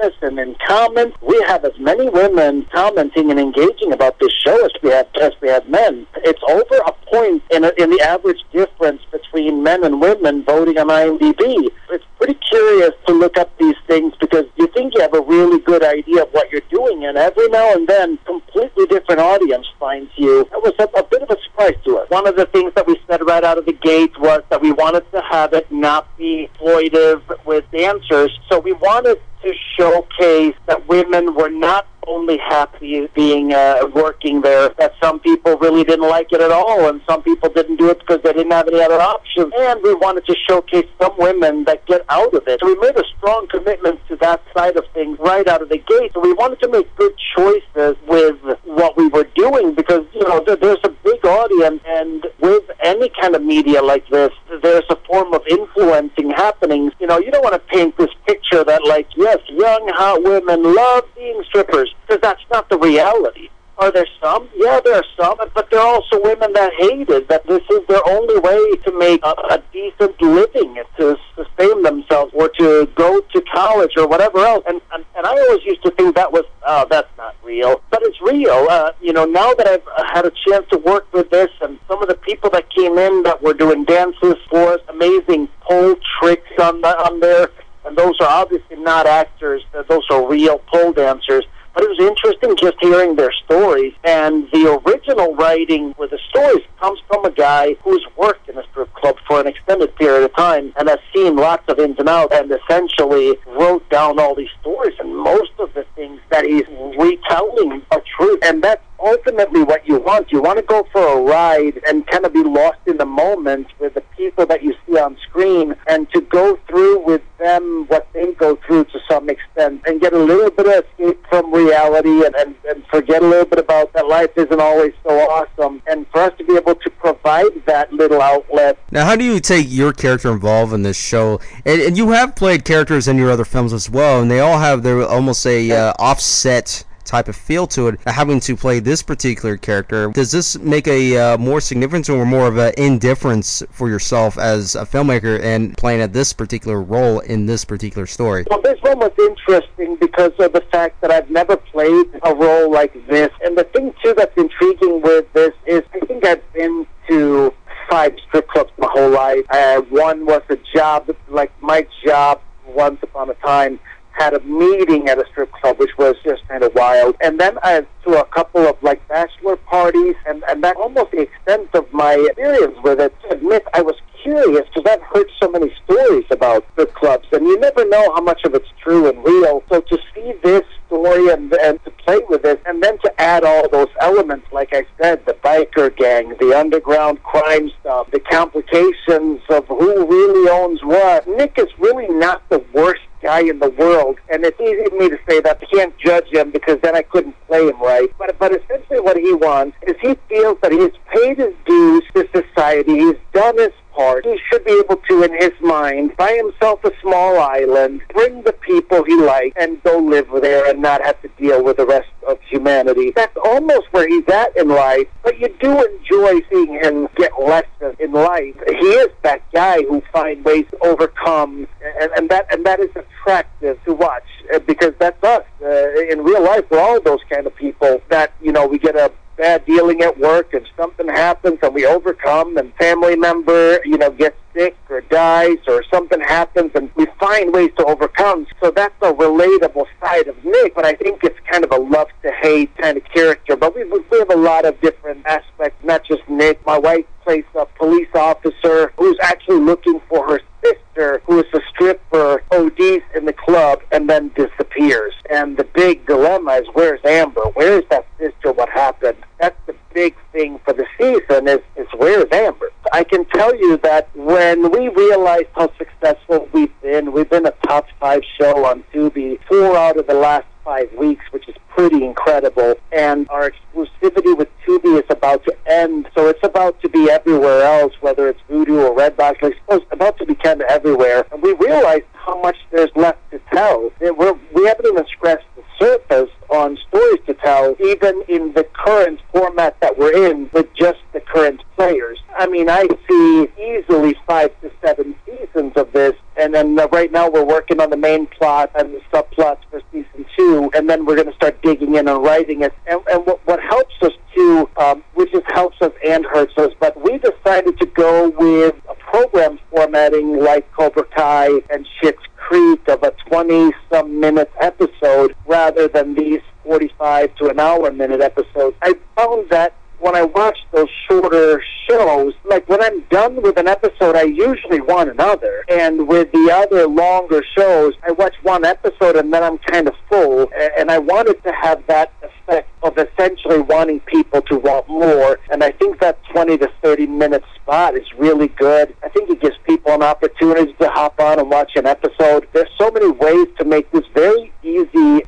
inboxes 0.00 0.12
and 0.22 0.38
in 0.38 0.56
comments, 0.66 1.16
we 1.22 1.42
have 1.46 1.64
as 1.64 1.72
many 1.78 2.08
women 2.08 2.66
commenting 2.72 3.30
and 3.30 3.40
engaging 3.40 3.92
about 3.92 4.18
this 4.20 4.32
show 4.44 4.64
as 4.64 4.70
we 4.82 4.90
have 4.90 5.06
as 5.20 5.32
we 5.40 5.48
have 5.48 5.68
men. 5.68 6.06
It's 6.16 6.42
over 6.48 6.76
a 6.86 6.92
point 7.10 7.42
in, 7.50 7.64
a, 7.64 7.72
in 7.78 7.90
the 7.90 8.00
average 8.00 8.40
difference 8.52 9.02
between 9.10 9.62
men 9.62 9.84
and 9.84 10.00
women 10.00 10.44
voting 10.44 10.78
on 10.78 10.88
IMDb. 10.88 11.68
It's 11.90 12.04
pretty 12.16 12.38
curious 12.48 12.92
to 13.06 13.14
look 13.14 13.36
up 13.38 13.56
these 13.58 13.74
things 13.86 14.12
because 14.20 14.44
you 14.56 14.66
think 14.68 14.94
you 14.94 15.00
have 15.00 15.14
a 15.14 15.20
really 15.20 15.58
good 15.60 15.84
idea 15.84 16.22
of 16.22 16.28
what 16.30 16.50
you're 16.50 16.60
doing, 16.70 17.04
and 17.04 17.16
every 17.16 17.48
now 17.48 17.72
and 17.72 17.88
then, 17.88 18.18
completely 18.24 18.86
different 18.86 19.20
audience 19.20 19.66
finds 19.78 20.10
you. 20.16 20.46
That 20.50 20.62
was 20.62 20.74
a, 20.78 20.84
a 20.98 21.02
bit 21.04 21.22
of 21.22 21.30
a 21.30 21.36
surprise 21.44 21.74
to 21.84 21.98
us. 21.98 22.10
One 22.10 22.26
of 22.26 22.36
the 22.36 22.46
things 22.46 22.72
that 22.74 22.86
we 22.86 23.00
said 23.08 23.20
right 23.26 23.42
out 23.42 23.58
of 23.58 23.66
the 23.66 23.72
gate 23.72 24.18
was 24.20 24.42
that 24.50 24.60
we 24.60 24.72
wanted 24.72 25.10
to 25.12 25.20
have 25.30 25.52
it 25.52 25.70
not 25.72 26.16
be 26.16 26.48
exploitive 26.60 27.22
with 27.44 27.64
dancers, 27.72 28.30
so 28.48 28.60
we 28.60 28.72
wanted 28.74 29.18
to 29.42 29.52
showcase 29.78 30.54
that 30.66 30.86
women 30.88 31.34
were 31.34 31.50
not 31.50 31.86
only 32.06 32.38
happy 32.38 33.06
being 33.14 33.52
uh, 33.52 33.86
working 33.94 34.40
there, 34.40 34.70
that 34.78 34.92
some 35.02 35.20
people 35.20 35.56
really 35.58 35.84
didn't 35.84 36.08
like 36.08 36.32
it 36.32 36.40
at 36.40 36.50
all, 36.50 36.88
and 36.88 37.00
some 37.08 37.22
people 37.22 37.48
didn't 37.48 37.76
do 37.76 37.90
it 37.90 37.98
because 38.00 38.22
they 38.22 38.32
didn't 38.32 38.52
have 38.52 38.68
any 38.68 38.82
other 38.82 39.00
options. 39.00 39.52
And 39.58 39.82
we 39.82 39.94
wanted 39.94 40.26
to 40.26 40.36
showcase 40.48 40.86
some 41.00 41.16
women 41.18 41.64
that 41.64 41.86
get 41.86 42.04
out 42.08 42.32
of 42.34 42.46
it. 42.46 42.60
So 42.60 42.66
we 42.66 42.76
made 42.76 42.96
a 42.96 43.04
strong 43.18 43.46
commitment 43.48 44.00
to 44.08 44.16
that 44.16 44.42
side 44.56 44.76
of 44.76 44.84
things 44.94 45.18
right 45.20 45.46
out 45.46 45.62
of 45.62 45.68
the 45.68 45.78
gate. 45.78 46.12
So 46.14 46.20
we 46.20 46.32
wanted 46.32 46.60
to 46.60 46.68
make 46.68 46.94
good 46.96 47.12
choices 47.36 47.96
with 48.06 48.36
what 48.64 48.96
we 48.96 49.08
were 49.08 49.28
doing 49.34 49.74
because, 49.74 50.04
you 50.14 50.26
know, 50.26 50.42
there's 50.44 50.78
a 50.84 50.90
big 51.04 51.24
audience, 51.24 51.82
and 51.86 52.26
with 52.40 52.64
any 52.82 53.10
kind 53.20 53.34
of 53.34 53.42
media 53.42 53.82
like 53.82 54.08
this, 54.08 54.32
there's 54.62 54.84
a 54.90 54.96
form 55.06 55.32
of 55.34 55.42
influencing 55.48 56.30
happening. 56.30 56.90
You 57.00 57.06
know, 57.06 57.18
you 57.18 57.30
don't 57.30 57.42
want 57.42 57.54
to 57.54 57.74
paint 57.74 57.96
this 57.96 58.10
picture 58.26 58.64
that, 58.64 58.84
like, 58.86 59.06
yes, 59.16 59.38
young, 59.48 59.88
hot 59.94 60.22
women 60.22 60.62
love 60.74 61.04
being 61.14 61.42
strippers 61.48 61.89
because 62.06 62.20
that's 62.20 62.42
not 62.50 62.68
the 62.68 62.78
reality. 62.78 63.48
Are 63.78 63.90
there 63.90 64.06
some? 64.22 64.46
Yeah, 64.54 64.78
there 64.84 64.96
are 64.96 65.04
some, 65.18 65.38
but 65.54 65.70
there 65.70 65.80
are 65.80 65.94
also 65.94 66.20
women 66.20 66.52
that 66.52 66.70
hate 66.78 67.08
it, 67.08 67.28
that 67.30 67.46
this 67.46 67.62
is 67.70 67.80
their 67.88 68.06
only 68.06 68.38
way 68.38 68.76
to 68.76 68.98
make 68.98 69.24
a, 69.24 69.30
a 69.30 69.62
decent 69.72 70.20
living, 70.20 70.76
to 70.98 71.16
sustain 71.34 71.82
themselves, 71.82 72.30
or 72.34 72.50
to 72.58 72.86
go 72.94 73.22
to 73.22 73.40
college 73.50 73.92
or 73.96 74.06
whatever 74.06 74.40
else. 74.40 74.64
And, 74.68 74.82
and, 74.92 75.02
and 75.16 75.26
I 75.26 75.30
always 75.30 75.64
used 75.64 75.82
to 75.84 75.90
think 75.92 76.14
that 76.16 76.30
was, 76.30 76.44
oh, 76.66 76.86
that's 76.90 77.08
not 77.16 77.34
real. 77.42 77.80
But 77.90 78.02
it's 78.02 78.20
real. 78.20 78.66
Uh, 78.68 78.92
you 79.00 79.14
know, 79.14 79.24
now 79.24 79.54
that 79.54 79.66
I've 79.66 80.14
had 80.14 80.26
a 80.26 80.32
chance 80.46 80.66
to 80.72 80.78
work 80.78 81.10
with 81.14 81.30
this 81.30 81.48
and 81.62 81.78
some 81.88 82.02
of 82.02 82.08
the 82.08 82.16
people 82.16 82.50
that 82.50 82.68
came 82.74 82.98
in 82.98 83.22
that 83.22 83.42
were 83.42 83.54
doing 83.54 83.84
dances 83.84 84.34
for 84.50 84.74
us, 84.74 84.80
amazing 84.90 85.48
pole 85.62 85.96
tricks 86.20 86.52
on, 86.60 86.82
the, 86.82 86.98
on 87.06 87.20
there, 87.20 87.48
and 87.86 87.96
those 87.96 88.14
are 88.20 88.28
obviously 88.28 88.76
not 88.76 89.06
actors, 89.06 89.62
those 89.88 90.04
are 90.10 90.28
real 90.28 90.58
pole 90.58 90.92
dancers. 90.92 91.46
But 91.80 91.88
it 91.88 91.98
was 91.98 92.08
interesting 92.10 92.56
just 92.56 92.76
hearing 92.82 93.16
their 93.16 93.32
stories. 93.32 93.94
And 94.04 94.46
the 94.52 94.78
original 94.84 95.34
writing 95.34 95.94
with 95.96 96.10
the 96.10 96.18
stories 96.28 96.62
comes 96.78 97.00
from 97.08 97.24
a 97.24 97.30
guy 97.30 97.74
who's 97.82 98.06
worked 98.18 98.50
in 98.50 98.58
a 98.58 98.62
strip 98.64 98.92
club 98.92 99.16
for 99.26 99.40
an 99.40 99.46
extended 99.46 99.96
period 99.96 100.24
of 100.24 100.36
time 100.36 100.74
and 100.76 100.90
has 100.90 100.98
seen 101.14 101.36
lots 101.36 101.66
of 101.68 101.78
ins 101.78 101.98
and 101.98 102.06
outs 102.06 102.34
and 102.36 102.52
essentially 102.52 103.34
wrote 103.46 103.88
down 103.88 104.18
all 104.18 104.34
these 104.34 104.50
stories. 104.60 104.92
And 105.00 105.16
most 105.16 105.52
of 105.58 105.72
the 105.72 105.86
things 105.96 106.20
that 106.28 106.44
he's 106.44 106.66
retelling 106.68 107.80
are 107.92 108.02
true. 108.14 108.38
And 108.42 108.62
that's 108.62 108.84
ultimately 109.02 109.62
what 109.62 109.86
you 109.88 109.98
want. 110.00 110.30
You 110.30 110.42
want 110.42 110.58
to 110.58 110.64
go 110.64 110.86
for 110.92 111.18
a 111.18 111.22
ride 111.22 111.80
and 111.88 112.06
kind 112.06 112.24
of 112.24 112.32
be 112.32 112.42
lost 112.42 112.78
in 112.86 112.98
the 112.98 113.06
moment 113.06 113.68
with 113.78 113.94
the 113.94 114.02
people 114.16 114.46
that 114.46 114.62
you 114.62 114.74
see 114.86 114.98
on 114.98 115.16
screen 115.28 115.74
and 115.86 116.10
to 116.10 116.20
go 116.20 116.58
through 116.68 117.04
with 117.04 117.22
them 117.38 117.86
what 117.88 118.06
they 118.12 118.32
go 118.34 118.56
through 118.66 118.84
to 118.84 119.00
some 119.10 119.28
extent 119.28 119.82
and 119.86 120.00
get 120.00 120.12
a 120.12 120.18
little 120.18 120.50
bit 120.50 120.66
of 120.66 120.84
escape 120.84 121.19
from 121.40 121.52
reality 121.52 122.24
and, 122.24 122.34
and, 122.36 122.54
and 122.68 122.84
forget 122.86 123.22
a 123.22 123.26
little 123.26 123.44
bit 123.44 123.58
about 123.58 123.92
that 123.92 124.06
life 124.06 124.30
isn't 124.36 124.60
always 124.60 124.92
so 125.02 125.10
awesome. 125.30 125.82
And 125.86 126.06
for 126.08 126.20
us 126.22 126.32
to 126.38 126.44
be 126.44 126.56
able 126.56 126.74
to 126.74 126.90
provide 126.90 127.64
that 127.66 127.92
little 127.92 128.20
outlet. 128.20 128.78
Now, 128.90 129.04
how 129.04 129.16
do 129.16 129.24
you 129.24 129.40
take 129.40 129.66
your 129.68 129.92
character 129.92 130.30
involved 130.30 130.72
in 130.72 130.82
this 130.82 130.98
show? 130.98 131.40
And, 131.64 131.80
and 131.80 131.96
you 131.96 132.10
have 132.10 132.36
played 132.36 132.64
characters 132.64 133.08
in 133.08 133.16
your 133.16 133.30
other 133.30 133.44
films 133.44 133.72
as 133.72 133.88
well, 133.88 134.20
and 134.20 134.30
they 134.30 134.40
all 134.40 134.58
have 134.58 134.82
their 134.82 135.02
almost 135.02 135.46
a 135.46 135.70
uh, 135.70 135.92
offset 135.98 136.84
type 137.10 137.28
of 137.28 137.34
feel 137.34 137.66
to 137.66 137.88
it. 137.88 138.00
Having 138.06 138.40
to 138.40 138.56
play 138.56 138.78
this 138.78 139.02
particular 139.02 139.56
character, 139.56 140.08
does 140.10 140.30
this 140.30 140.56
make 140.58 140.86
a 140.86 141.16
uh, 141.16 141.38
more 141.38 141.60
significance 141.60 142.08
or 142.08 142.24
more 142.24 142.46
of 142.46 142.56
an 142.56 142.72
indifference 142.78 143.62
for 143.70 143.88
yourself 143.88 144.38
as 144.38 144.76
a 144.76 144.86
filmmaker 144.86 145.42
and 145.42 145.76
playing 145.76 146.00
at 146.00 146.12
this 146.12 146.32
particular 146.32 146.80
role 146.80 147.18
in 147.20 147.46
this 147.46 147.64
particular 147.64 148.06
story? 148.06 148.46
Well, 148.48 148.62
this 148.62 148.78
one 148.82 149.00
was 149.00 149.12
interesting 149.18 149.96
because 149.96 150.32
of 150.38 150.52
the 150.52 150.64
fact 150.70 151.00
that 151.00 151.10
I've 151.10 151.30
never 151.30 151.56
played 151.56 152.06
a 152.22 152.34
role 152.34 152.70
like 152.70 152.94
this. 153.08 153.30
And 153.44 153.58
the 153.58 153.64
thing, 153.64 153.92
too, 154.02 154.14
that's 154.16 154.36
intriguing 154.36 155.02
with 155.02 155.32
this 155.32 155.52
is 155.66 155.82
I 155.92 156.06
think 156.06 156.24
I've 156.24 156.52
been 156.52 156.86
to 157.08 157.52
five 157.90 158.14
strip 158.28 158.46
clubs 158.48 158.70
my 158.78 158.88
whole 158.92 159.10
life. 159.10 159.44
Uh, 159.50 159.80
one 160.06 160.26
was 160.26 160.42
a 160.48 160.58
job, 160.74 161.10
like 161.28 161.50
my 161.60 161.84
job 162.04 162.40
once 162.64 163.00
upon 163.02 163.30
a 163.30 163.34
time 163.34 163.80
had 164.20 164.34
a 164.34 164.40
meeting 164.40 165.08
at 165.08 165.18
a 165.18 165.24
strip 165.30 165.50
club, 165.52 165.78
which 165.78 165.96
was 165.96 166.14
just 166.22 166.46
kind 166.46 166.62
of 166.62 166.74
wild. 166.74 167.16
And 167.22 167.40
then 167.40 167.58
I 167.62 167.86
to 168.04 168.20
a 168.20 168.24
couple 168.26 168.66
of 168.66 168.76
like 168.82 169.06
bachelor 169.08 169.56
parties, 169.56 170.14
and, 170.26 170.44
and 170.48 170.62
that's 170.62 170.78
almost 170.78 171.10
the 171.12 171.22
extent 171.22 171.68
of 171.74 171.90
my 171.92 172.14
experience 172.14 172.76
with 172.82 173.00
it. 173.00 173.14
To 173.22 173.36
admit, 173.36 173.64
I 173.72 173.80
was 173.80 173.96
curious 174.22 174.66
because 174.74 174.90
I've 174.90 175.02
heard 175.02 175.26
so 175.40 175.50
many 175.50 175.72
stories 175.84 176.24
about 176.30 176.66
strip 176.72 176.94
clubs, 176.94 177.26
and 177.32 177.46
you 177.46 177.58
never 177.58 177.86
know 177.86 178.12
how 178.14 178.20
much 178.20 178.44
of 178.44 178.54
it's 178.54 178.68
true 178.82 179.08
and 179.08 179.24
real. 179.24 179.62
So 179.70 179.80
to 179.80 179.98
see 180.14 180.34
this 180.42 180.64
story 180.86 181.30
and, 181.32 181.52
and 181.54 181.82
to 181.84 181.90
play 181.90 182.20
with 182.28 182.44
it, 182.44 182.60
and 182.66 182.82
then 182.82 182.98
to 182.98 183.20
add 183.20 183.44
all 183.44 183.68
those 183.68 183.88
elements, 184.00 184.46
like 184.52 184.70
I 184.72 184.84
said, 185.00 185.24
the 185.24 185.34
biker 185.34 185.94
gang, 185.96 186.34
the 186.40 186.58
underground 186.58 187.22
crime 187.22 187.70
stuff, 187.80 188.10
the 188.10 188.20
complications 188.20 189.40
of 189.48 189.66
who 189.66 190.06
really 190.06 190.50
owns 190.50 190.82
what. 190.82 191.26
Nick 191.28 191.58
is 191.58 191.68
really 191.78 192.08
not 192.08 192.46
the 192.50 192.64
worst 192.72 192.99
guy 193.30 193.40
in 193.48 193.58
the 193.60 193.70
world, 193.70 194.16
and 194.32 194.44
it's 194.44 194.60
easy 194.60 194.84
for 194.90 194.96
me 194.96 195.08
to 195.08 195.18
say 195.28 195.40
that. 195.40 195.58
I 195.62 195.66
can't 195.76 195.96
judge 195.98 196.28
him 196.32 196.50
because 196.50 196.78
then 196.82 196.96
I 196.96 197.02
couldn't 197.02 197.36
play 197.46 197.64
him 197.68 197.80
right. 197.80 198.08
But 198.18 198.38
but 198.38 198.50
essentially, 198.52 199.00
what 199.00 199.16
he 199.16 199.32
wants 199.32 199.76
is 199.86 199.94
he 200.00 200.16
feels 200.28 200.58
that 200.62 200.72
he's 200.72 200.96
paid 201.14 201.38
his 201.38 201.54
dues 201.66 202.02
to 202.14 202.28
society. 202.34 202.94
He's 203.04 203.20
done 203.32 203.56
his 203.58 203.74
part. 203.94 204.24
He 204.24 204.38
should 204.50 204.64
be 204.64 204.72
able 204.72 204.96
to, 205.08 205.22
in 205.22 205.32
his 205.40 205.52
mind, 205.60 206.16
buy 206.16 206.32
himself 206.42 206.82
a 206.84 206.92
small 207.02 207.38
island, 207.38 208.02
bring 208.12 208.42
the 208.42 208.52
people 208.52 209.04
he 209.04 209.16
likes, 209.16 209.56
and 209.60 209.82
go 209.82 209.98
live 209.98 210.28
there 210.40 210.68
and 210.68 210.80
not 210.80 211.04
have 211.04 211.20
to 211.22 211.28
deal 211.40 211.62
with 211.62 211.76
the 211.76 211.86
rest 211.86 212.09
humanity. 212.50 213.12
That's 213.14 213.36
almost 213.44 213.86
where 213.92 214.08
he's 214.08 214.28
at 214.28 214.56
in 214.56 214.68
life. 214.68 215.06
But 215.22 215.38
you 215.38 215.48
do 215.60 215.84
enjoy 215.84 216.40
seeing 216.50 216.74
him 216.82 217.08
get 217.16 217.32
lessons 217.40 217.96
in 217.98 218.12
life. 218.12 218.54
He 218.66 218.86
is 218.86 219.08
that 219.22 219.42
guy 219.52 219.82
who 219.82 220.02
finds 220.12 220.44
ways 220.44 220.64
to 220.70 220.78
overcome, 220.86 221.66
and, 222.00 222.10
and 222.16 222.28
that 222.30 222.46
and 222.52 222.64
that 222.66 222.80
is 222.80 222.90
attractive 222.94 223.82
to 223.84 223.94
watch 223.94 224.24
uh, 224.54 224.58
because 224.60 224.92
that's 224.98 225.22
us 225.22 225.44
uh, 225.62 226.00
in 226.10 226.22
real 226.22 226.42
life. 226.42 226.64
We're 226.70 226.80
all 226.80 227.00
those 227.00 227.20
kind 227.30 227.46
of 227.46 227.54
people 227.56 228.00
that 228.10 228.32
you 228.40 228.52
know 228.52 228.66
we 228.66 228.78
get 228.78 228.96
a 228.96 229.12
bad 229.40 229.64
dealing 229.64 230.02
at 230.02 230.18
work 230.18 230.52
and 230.52 230.68
something 230.76 231.08
happens 231.08 231.58
and 231.62 231.74
we 231.74 231.86
overcome 231.86 232.58
and 232.58 232.74
family 232.74 233.16
member, 233.16 233.80
you 233.86 233.96
know, 233.96 234.10
gets 234.10 234.36
sick 234.54 234.76
or 234.90 235.00
dies 235.00 235.56
or 235.66 235.82
something 235.90 236.20
happens 236.20 236.70
and 236.74 236.90
we 236.94 237.06
find 237.18 237.50
ways 237.50 237.70
to 237.78 237.84
overcome. 237.86 238.46
So 238.62 238.70
that's 238.70 238.94
a 239.00 239.12
relatable 239.14 239.86
side 239.98 240.28
of 240.28 240.36
Nick, 240.44 240.74
but 240.74 240.84
I 240.84 240.92
think 240.92 241.24
it's 241.24 241.38
kind 241.50 241.64
of 241.64 241.72
a 241.72 241.78
love 241.78 242.08
to 242.22 242.30
hate 242.42 242.76
kind 242.76 242.98
of 242.98 243.04
character. 243.04 243.56
But 243.56 243.74
we, 243.74 243.84
we 243.84 244.18
have 244.18 244.30
a 244.30 244.36
lot 244.36 244.66
of 244.66 244.78
different 244.82 245.24
aspects, 245.24 245.82
not 245.82 246.04
just 246.04 246.20
Nick. 246.28 246.64
My 246.66 246.78
wife 246.78 247.06
plays 247.24 247.44
a 247.54 247.64
police 247.64 248.08
officer 248.14 248.92
who's 248.98 249.16
actually 249.22 249.60
looking 249.60 250.02
for 250.10 250.26
her 250.26 250.40
sister 250.62 251.22
who 251.26 251.40
is 251.40 251.46
a 251.54 251.60
stripper 251.70 252.42
ODs 252.50 253.02
in 253.14 253.24
the 253.24 253.32
club 253.32 253.80
and 253.90 254.08
then 254.08 254.30
disappears. 254.34 255.14
And 255.30 255.56
the 255.56 255.64
big 255.64 256.06
dilemma 256.06 256.52
is 256.52 256.66
where's 256.72 257.00
Amber? 257.04 257.42
Where's 257.54 257.84
that 257.90 258.06
sister? 258.18 258.52
What 258.52 258.68
happened? 258.68 259.18
That's 259.40 259.56
the 259.66 259.74
big 259.94 260.14
thing 260.32 260.60
for 260.64 260.74
the 260.74 260.86
season 260.98 261.48
is, 261.48 261.60
is 261.76 261.88
where's 262.00 262.24
Amber? 262.32 262.72
I 262.92 263.04
can 263.04 263.26
tell 263.26 263.54
you 263.54 263.76
that 263.78 264.08
when 264.16 264.70
we 264.70 264.88
realized 264.88 265.48
how 265.54 265.70
successful 265.76 266.48
we've 266.52 266.72
been, 266.80 267.12
we've 267.12 267.28
been 267.28 267.46
a 267.46 267.52
top 267.68 267.86
five 268.00 268.22
show 268.38 268.64
on 268.64 268.84
Tubi 268.92 269.38
four 269.46 269.76
out 269.76 269.98
of 269.98 270.06
the 270.06 270.14
last 270.14 270.46
five 270.64 270.90
weeks, 270.94 271.24
which 271.30 271.46
is 271.46 271.54
pretty 271.68 272.04
incredible. 272.04 272.74
And 272.90 273.28
our 273.28 273.50
exclusivity 273.50 274.36
with 274.36 274.48
Tubi 274.66 274.98
is 274.98 275.04
about 275.10 275.44
to 275.44 275.54
end, 275.66 276.08
so 276.14 276.28
it's 276.28 276.42
about 276.42 276.80
to 276.80 276.88
be 276.88 277.10
everywhere 277.10 277.62
else, 277.62 277.92
whether 278.00 278.28
it's 278.28 278.40
Vudu 278.48 278.88
or 278.88 278.96
Redbox. 278.96 279.42
Like, 279.42 279.56
it's 279.70 279.84
about 279.90 280.16
to 280.18 280.26
be 280.26 280.34
kind 280.34 280.62
of 280.62 280.68
everywhere. 280.68 281.26
And 281.32 281.42
we 281.42 281.52
realized 281.54 282.06
how 282.14 282.40
much 282.40 282.56
there's 282.70 282.90
left 282.96 283.18
to 283.30 283.40
tell. 283.52 283.92
We're, 284.00 284.38
we 284.54 284.66
haven't 284.66 284.86
even 284.86 285.06
scratched 285.06 285.46
the 285.56 285.62
surface 285.78 286.30
on 286.50 286.76
stories 286.88 287.20
to 287.26 287.34
tell, 287.34 287.76
even 287.80 288.22
in 288.28 288.52
the 288.52 288.64
current 288.74 289.20
format 289.32 289.80
that 289.80 289.96
we're 289.96 290.26
in 290.28 290.50
with 290.52 290.66
just 290.74 290.98
the 291.12 291.20
current 291.20 291.62
players. 291.76 292.18
I 292.38 292.46
I 292.70 292.88
see 293.08 293.48
easily 293.60 294.14
five 294.26 294.50
to 294.60 294.70
seven 294.84 295.14
seasons 295.26 295.72
of 295.76 295.92
this, 295.92 296.14
and 296.36 296.54
then 296.54 296.78
uh, 296.78 296.88
right 296.88 297.10
now 297.10 297.28
we're 297.28 297.44
working 297.44 297.80
on 297.80 297.90
the 297.90 297.96
main 297.96 298.26
plot 298.26 298.70
and 298.74 298.94
the 298.94 299.00
subplots 299.12 299.58
for 299.70 299.82
season 299.92 300.24
two, 300.36 300.70
and 300.74 300.88
then 300.88 301.04
we're 301.04 301.16
going 301.16 301.28
to 301.28 301.34
start 301.34 301.60
digging 301.62 301.96
in 301.96 302.08
and 302.08 302.22
writing 302.22 302.62
it. 302.62 302.72
And, 302.86 303.00
and 303.10 303.26
what, 303.26 303.46
what 303.46 303.60
helps 303.60 303.94
us 304.02 304.12
too, 304.34 304.68
um, 304.76 305.02
which 305.14 305.32
just 305.32 305.46
helps 305.52 305.80
us 305.80 305.92
and 306.06 306.24
hurts 306.24 306.56
us, 306.58 306.72
but 306.80 307.00
we 307.02 307.18
decided 307.18 307.78
to 307.80 307.86
go 307.86 308.30
with 308.30 308.74
a 308.88 308.94
program 308.94 309.58
formatting 309.70 310.38
like 310.38 310.70
Cobra 310.72 311.04
Kai 311.16 311.48
and 311.70 311.86
Schitt's 312.00 312.24
Creek 312.36 312.88
of 312.88 313.02
a 313.02 313.12
20 313.28 313.72
some 313.92 314.18
minute 314.18 314.50
episode 314.60 315.34
rather 315.46 315.88
than 315.88 316.14
these 316.14 316.40
45 316.64 317.34
to 317.36 317.48
an 317.48 317.60
hour 317.60 317.90
minute 317.92 318.20
episodes. 318.20 318.76
I 318.82 318.94
found 319.16 319.48
that 319.50 319.74
when 320.00 320.16
I 320.16 320.22
watch 320.22 320.58
those 320.72 320.88
shorter 321.08 321.62
shows, 321.88 322.34
like 322.44 322.68
when 322.68 322.82
I'm 322.82 323.02
done 323.20 323.42
with 323.42 323.58
an 323.58 323.68
episode, 323.68 324.16
I 324.16 324.22
usually 324.22 324.80
want 324.80 325.10
another. 325.10 325.64
And 325.68 326.08
with 326.08 326.32
the 326.32 326.50
other 326.52 326.86
longer 326.86 327.42
shows, 327.56 327.92
I 328.02 328.12
watch 328.12 328.34
one 328.42 328.64
episode 328.64 329.16
and 329.16 329.32
then 329.32 329.42
I'm 329.42 329.58
kind 329.58 329.88
of 329.88 329.94
full. 330.08 330.50
And 330.78 330.90
I 330.90 330.98
wanted 330.98 331.42
to 331.44 331.52
have 331.52 331.86
that 331.86 332.12
effect 332.22 332.68
of 332.82 332.96
essentially 332.96 333.60
wanting 333.60 334.00
people 334.00 334.40
to 334.42 334.56
want 334.56 334.88
more. 334.88 335.38
And 335.50 335.62
I 335.62 335.70
think 335.72 336.00
that 336.00 336.18
20 336.32 336.58
to 336.58 336.70
30 336.82 337.06
minute 337.08 337.44
spot 337.56 337.94
is 337.94 338.06
really 338.16 338.48
good. 338.48 338.94
I 339.02 339.08
think 339.10 339.28
it 339.28 339.40
gives 339.40 339.56
people 339.66 339.92
an 339.92 340.02
opportunity 340.02 340.72
to 340.80 340.88
hop 340.88 341.20
on 341.20 341.38
and 341.38 341.50
watch 341.50 341.72
an 341.76 341.86
episode. 341.86 342.48
There's 342.54 342.70
so 342.78 342.90
many 342.90 343.10
ways 343.10 343.48
to 343.58 343.64
make 343.66 343.90
this 343.92 344.04
very 344.14 344.52
easy, 344.62 345.22